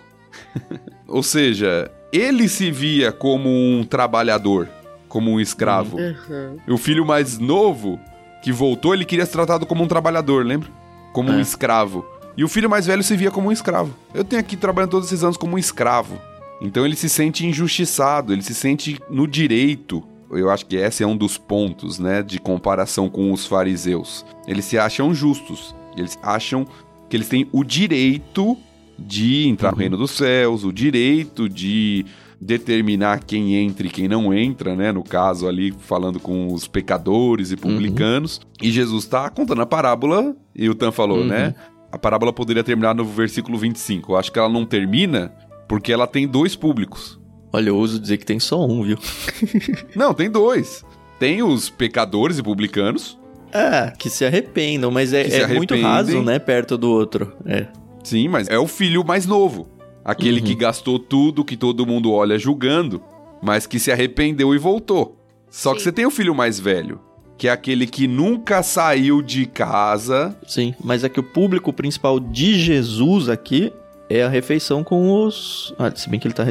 [1.08, 4.68] Ou seja, ele se via como um trabalhador,
[5.08, 5.96] como um escravo.
[5.96, 6.58] Uhum.
[6.68, 7.98] E o filho mais novo
[8.46, 10.68] que voltou, ele queria ser tratado como um trabalhador, lembra?
[11.12, 11.34] Como é.
[11.34, 12.06] um escravo.
[12.36, 13.92] E o filho mais velho se via como um escravo.
[14.14, 16.16] Eu tenho aqui trabalhando todos esses anos como um escravo.
[16.60, 20.00] Então ele se sente injustiçado, ele se sente no direito.
[20.30, 24.24] Eu acho que esse é um dos pontos, né, de comparação com os fariseus.
[24.46, 25.74] Eles se acham justos.
[25.96, 26.64] Eles acham
[27.10, 28.56] que eles têm o direito
[28.96, 29.80] de entrar no uhum.
[29.80, 32.06] reino dos céus, o direito de
[32.40, 34.92] determinar quem entra e quem não entra, né?
[34.92, 38.38] No caso ali, falando com os pecadores e publicanos.
[38.38, 38.68] Uhum.
[38.68, 41.26] E Jesus está contando a parábola, e o Tan falou, uhum.
[41.26, 41.54] né?
[41.90, 44.12] A parábola poderia terminar no versículo 25.
[44.12, 45.32] Eu acho que ela não termina
[45.68, 47.18] porque ela tem dois públicos.
[47.52, 48.98] Olha, eu ouso dizer que tem só um, viu?
[49.96, 50.84] não, tem dois.
[51.18, 53.18] Tem os pecadores e publicanos.
[53.52, 56.38] Ah, que se arrependam, mas é, é muito raso, né?
[56.38, 57.32] Perto do outro.
[57.46, 57.66] É.
[58.04, 59.68] Sim, mas é o filho mais novo.
[60.06, 60.46] Aquele uhum.
[60.46, 63.02] que gastou tudo, que todo mundo olha julgando,
[63.42, 65.16] mas que se arrependeu e voltou.
[65.50, 65.76] Só Sim.
[65.76, 67.00] que você tem o filho mais velho,
[67.36, 70.38] que é aquele que nunca saiu de casa.
[70.46, 73.72] Sim, mas é que o público principal de Jesus aqui
[74.08, 75.74] é a refeição com os.
[75.76, 76.44] Ah, se bem que ele tá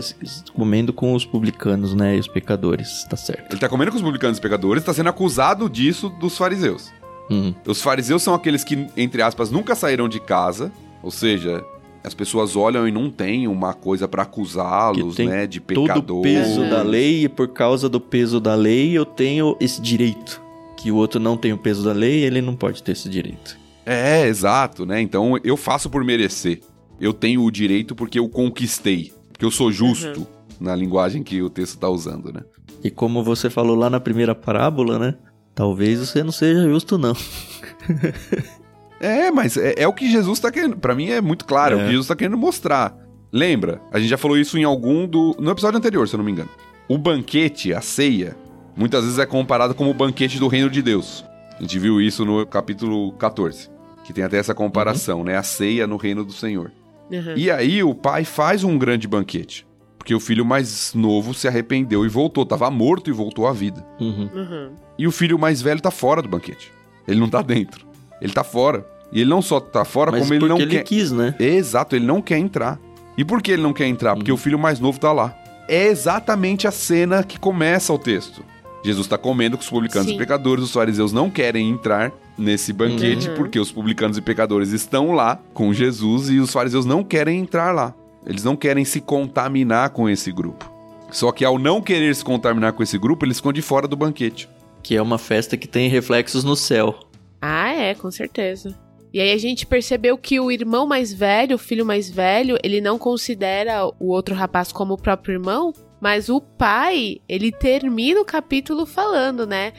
[0.54, 2.18] comendo com os publicanos, né?
[2.18, 3.54] E os pecadores, tá certo.
[3.54, 6.92] Ele tá comendo com os publicanos e pecadores, tá sendo acusado disso dos fariseus.
[7.30, 7.56] Uhum.
[7.66, 11.64] Os fariseus são aqueles que, entre aspas, nunca saíram de casa, ou seja,
[12.06, 16.02] as pessoas olham e não tem uma coisa para acusá-los, né, de pecador.
[16.02, 19.82] Todo o peso da lei e por causa do peso da lei eu tenho esse
[19.82, 20.42] direito.
[20.78, 23.58] Que o outro não tem o peso da lei, ele não pode ter esse direito.
[23.86, 25.02] É, exato, né?
[25.02, 26.62] Então eu faço por merecer.
[27.00, 30.28] Eu tenho o direito porque eu conquistei, porque eu sou justo uhum.
[30.60, 32.42] na linguagem que o texto está usando, né?
[32.84, 35.16] E como você falou lá na primeira parábola, né?
[35.56, 37.16] Talvez você não seja justo não.
[39.00, 40.78] É, mas é, é o que Jesus tá querendo.
[40.78, 42.96] Pra mim é muito claro, é, é o que Jesus tá querendo mostrar.
[43.32, 43.82] Lembra?
[43.92, 45.36] A gente já falou isso em algum do.
[45.40, 46.50] No episódio anterior, se eu não me engano.
[46.88, 48.36] O banquete, a ceia,
[48.76, 51.26] muitas vezes é comparado como o banquete do reino de Deus.
[51.58, 53.70] A gente viu isso no capítulo 14.
[54.04, 55.24] Que tem até essa comparação, uhum.
[55.26, 55.36] né?
[55.36, 56.72] A ceia no reino do Senhor.
[57.12, 57.34] Uhum.
[57.36, 59.66] E aí o pai faz um grande banquete.
[59.98, 62.46] Porque o filho mais novo se arrependeu e voltou.
[62.46, 63.86] Tava morto e voltou à vida.
[64.00, 64.30] Uhum.
[64.34, 64.72] uhum.
[64.98, 66.72] E o filho mais velho tá fora do banquete.
[67.08, 67.86] Ele não tá dentro.
[68.22, 68.86] Ele tá fora.
[69.12, 70.84] E ele não só tá fora, Mas como ele não ele quer.
[70.84, 71.36] quis, né?
[71.40, 72.80] Exato, ele não quer entrar.
[73.18, 74.16] E por que ele não quer entrar?
[74.16, 74.36] Porque uhum.
[74.36, 75.34] o filho mais novo tá lá.
[75.68, 78.44] É exatamente a cena que começa o texto.
[78.84, 80.16] Jesus está comendo com os publicanos Sim.
[80.16, 83.36] e pecadores, os fariseus não querem entrar nesse banquete uhum.
[83.36, 87.72] porque os publicanos e pecadores estão lá com Jesus e os fariseus não querem entrar
[87.72, 87.96] lá.
[88.26, 90.72] Eles não querem se contaminar com esse grupo.
[91.12, 93.96] Só que ao não querer se contaminar com esse grupo, eles ficam de fora do
[93.96, 94.50] banquete.
[94.84, 97.00] Que é uma festa que tem reflexos no céu.
[97.48, 98.76] Ah, é, com certeza.
[99.14, 102.82] E aí a gente percebeu que o irmão mais velho, o filho mais velho, ele
[102.82, 105.72] não considera o outro rapaz como o próprio irmão,
[106.02, 109.72] mas o pai, ele termina o capítulo falando, né?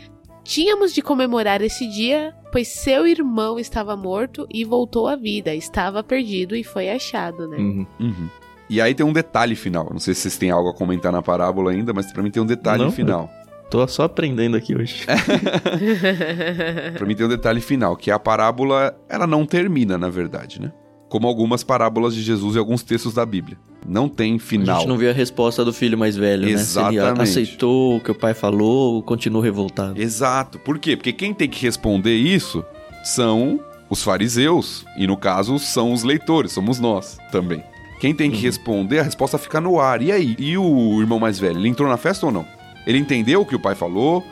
[0.43, 6.03] Tínhamos de comemorar esse dia, pois seu irmão estava morto e voltou à vida, estava
[6.03, 7.59] perdido e foi achado, né?
[7.59, 8.29] Uhum, uhum.
[8.71, 9.89] E aí tem um detalhe final.
[9.91, 12.43] Não sei se vocês têm algo a comentar na parábola ainda, mas para mim tem
[12.43, 13.31] um detalhe Não, final.
[13.71, 15.05] Tô só aprendendo aqui hoje.
[16.97, 20.73] pra mim tem um detalhe final, que a parábola, ela não termina, na verdade, né?
[21.09, 23.57] como algumas parábolas de Jesus e alguns textos da Bíblia.
[23.87, 24.81] Não tem A final.
[24.81, 26.59] gente não vê a resposta do filho mais velho, né?
[26.59, 27.23] Se ele Exatamente.
[27.23, 30.01] aceitou o que o pai falou ou continuou revoltado.
[30.01, 30.59] Exato.
[30.59, 30.97] Por quê?
[30.97, 32.65] Porque quem tem que responder isso
[33.05, 34.85] são os fariseus.
[34.99, 37.63] E no caso, são os leitores, somos nós também.
[38.01, 40.03] Quem tem que responder, a resposta fica no ar.
[40.03, 40.37] E aí?
[40.39, 41.59] E o irmão mais velho?
[41.59, 42.45] Ele entrou na festa ou não?
[42.87, 44.25] Ele entendeu o que o pai falou?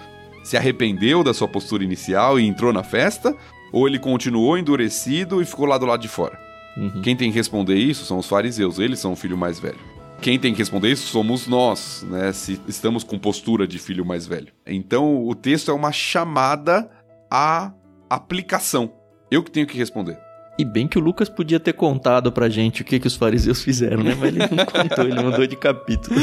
[0.42, 3.34] Se arrependeu da sua postura inicial e entrou na festa?
[3.72, 6.38] Ou ele continuou endurecido e ficou lá do lado de fora?
[6.76, 7.02] Uhum.
[7.02, 9.78] Quem tem que responder isso são os fariseus, eles são o filho mais velho.
[10.20, 12.32] Quem tem que responder isso somos nós, né?
[12.32, 14.52] Se estamos com postura de filho mais velho.
[14.66, 16.90] Então o texto é uma chamada
[17.30, 17.72] à
[18.08, 18.92] aplicação.
[19.30, 20.16] Eu que tenho que responder.
[20.56, 23.62] E bem que o Lucas podia ter contado pra gente o que, que os fariseus
[23.62, 24.14] fizeram, né?
[24.14, 26.14] Mas ele não contou, ele mudou de capítulo.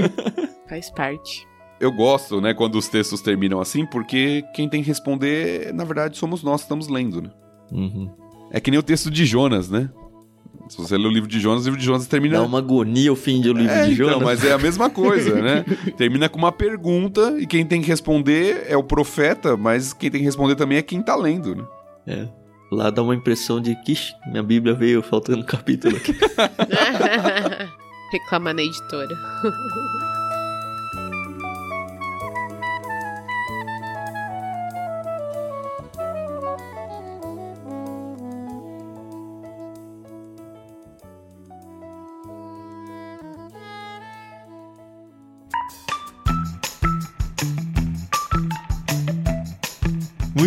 [0.66, 1.46] Faz parte.
[1.78, 6.16] Eu gosto, né, quando os textos terminam assim, porque quem tem que responder, na verdade,
[6.16, 7.30] somos nós que estamos lendo, né?
[7.70, 8.10] Uhum.
[8.50, 9.90] É que nem o texto de Jonas, né?
[10.68, 13.12] Se você lê o livro de Jonas, o livro de Jonas termina Dá uma agonia
[13.12, 14.22] o fim do livro É, de então, Jonas.
[14.22, 15.64] mas é a mesma coisa, né?
[15.96, 20.20] Termina com uma pergunta e quem tem que responder é o profeta, mas quem tem
[20.20, 21.64] que responder também é quem tá lendo, né?
[22.06, 22.28] É.
[22.72, 26.16] Lá dá uma impressão de que ixi, minha Bíblia veio faltando capítulo aqui.
[28.10, 29.16] Reclamar na editora.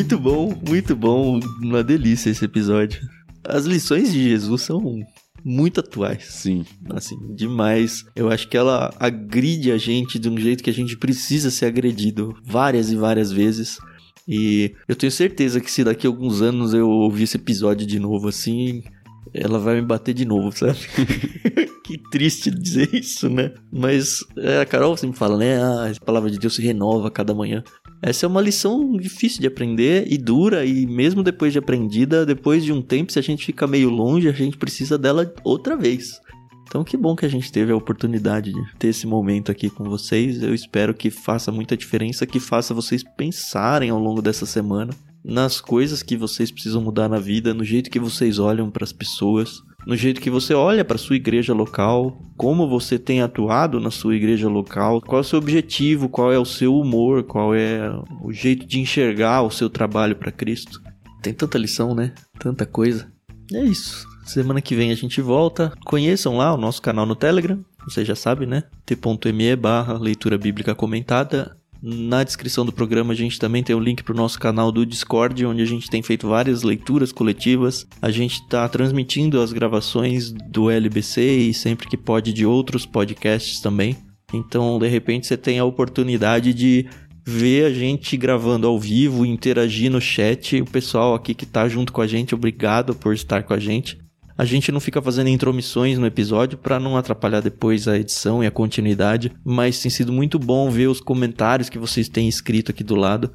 [0.09, 1.39] Muito bom, muito bom.
[1.61, 2.99] Uma delícia esse episódio.
[3.43, 5.05] As lições de Jesus são
[5.45, 6.25] muito atuais.
[6.25, 6.65] Sim.
[6.89, 8.03] Assim, demais.
[8.15, 11.67] Eu acho que ela agride a gente de um jeito que a gente precisa ser
[11.67, 13.77] agredido várias e várias vezes.
[14.27, 17.99] E eu tenho certeza que se daqui a alguns anos eu ouvir esse episódio de
[17.99, 18.81] novo assim,
[19.31, 20.79] ela vai me bater de novo, sabe?
[21.85, 23.51] que triste dizer isso, né?
[23.71, 25.61] Mas é, a Carol sempre fala, né?
[25.61, 27.63] Ah, a palavra de Deus se renova a cada manhã.
[28.01, 32.63] Essa é uma lição difícil de aprender e dura, e mesmo depois de aprendida, depois
[32.63, 36.21] de um tempo, se a gente fica meio longe, a gente precisa dela outra vez.
[36.63, 39.83] Então, que bom que a gente teve a oportunidade de ter esse momento aqui com
[39.83, 40.41] vocês.
[40.41, 44.93] Eu espero que faça muita diferença, que faça vocês pensarem ao longo dessa semana
[45.23, 48.93] nas coisas que vocês precisam mudar na vida, no jeito que vocês olham para as
[48.93, 53.89] pessoas, no jeito que você olha para sua igreja local, como você tem atuado na
[53.89, 57.89] sua igreja local, qual é o seu objetivo, qual é o seu humor, qual é
[58.21, 60.79] o jeito de enxergar o seu trabalho para Cristo.
[61.23, 62.13] Tem tanta lição, né?
[62.39, 63.11] Tanta coisa.
[63.51, 64.07] É isso.
[64.27, 65.73] Semana que vem a gente volta.
[65.83, 67.59] Conheçam lá o nosso canal no Telegram.
[67.83, 68.65] Você já sabe, né?
[68.85, 71.57] t.me barra leitura bíblica comentada.
[71.81, 74.85] Na descrição do programa a gente também tem o link para o nosso canal do
[74.85, 77.87] Discord, onde a gente tem feito várias leituras coletivas.
[78.01, 83.61] A gente está transmitindo as gravações do LBC e sempre que pode de outros podcasts
[83.61, 83.95] também.
[84.33, 86.85] Então, de repente, você tem a oportunidade de
[87.25, 90.61] ver a gente gravando ao vivo, interagir no chat.
[90.61, 93.97] O pessoal aqui que tá junto com a gente, obrigado por estar com a gente.
[94.39, 98.47] A gente não fica fazendo intromissões no episódio para não atrapalhar depois a edição e
[98.47, 102.81] a continuidade, mas tem sido muito bom ver os comentários que vocês têm escrito aqui
[102.81, 103.33] do lado.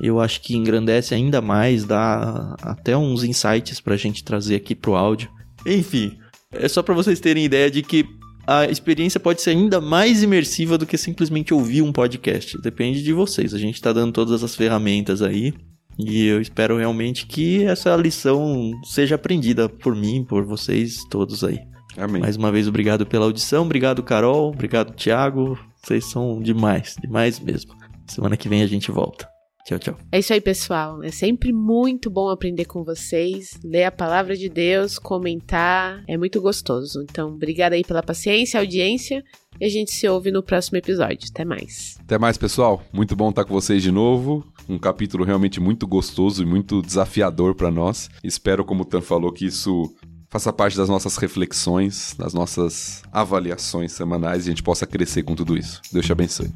[0.00, 4.94] Eu acho que engrandece ainda mais, dá até uns insights pra gente trazer aqui pro
[4.94, 5.28] áudio.
[5.66, 6.16] Enfim,
[6.50, 8.06] é só para vocês terem ideia de que
[8.46, 12.56] a experiência pode ser ainda mais imersiva do que simplesmente ouvir um podcast.
[12.62, 13.52] Depende de vocês.
[13.52, 15.52] A gente tá dando todas as ferramentas aí.
[15.98, 21.58] E eu espero realmente que essa lição seja aprendida por mim, por vocês todos aí.
[21.96, 22.20] Amém.
[22.20, 23.64] Mais uma vez, obrigado pela audição.
[23.64, 24.50] Obrigado, Carol.
[24.50, 25.58] Obrigado, Thiago.
[25.82, 27.72] Vocês são demais, demais mesmo.
[28.06, 29.35] Semana que vem a gente volta.
[29.66, 29.98] Tchau, tchau.
[30.12, 31.02] É isso aí, pessoal.
[31.02, 36.04] É sempre muito bom aprender com vocês, ler a palavra de Deus, comentar.
[36.06, 37.02] É muito gostoso.
[37.02, 39.24] Então, obrigada aí pela paciência, audiência.
[39.60, 41.28] E a gente se ouve no próximo episódio.
[41.32, 41.96] Até mais.
[41.98, 42.80] Até mais, pessoal.
[42.92, 44.46] Muito bom estar com vocês de novo.
[44.68, 48.08] Um capítulo realmente muito gostoso e muito desafiador para nós.
[48.22, 49.92] Espero, como o Tan falou, que isso
[50.28, 55.34] faça parte das nossas reflexões, das nossas avaliações semanais e a gente possa crescer com
[55.34, 55.80] tudo isso.
[55.92, 56.52] Deus te abençoe.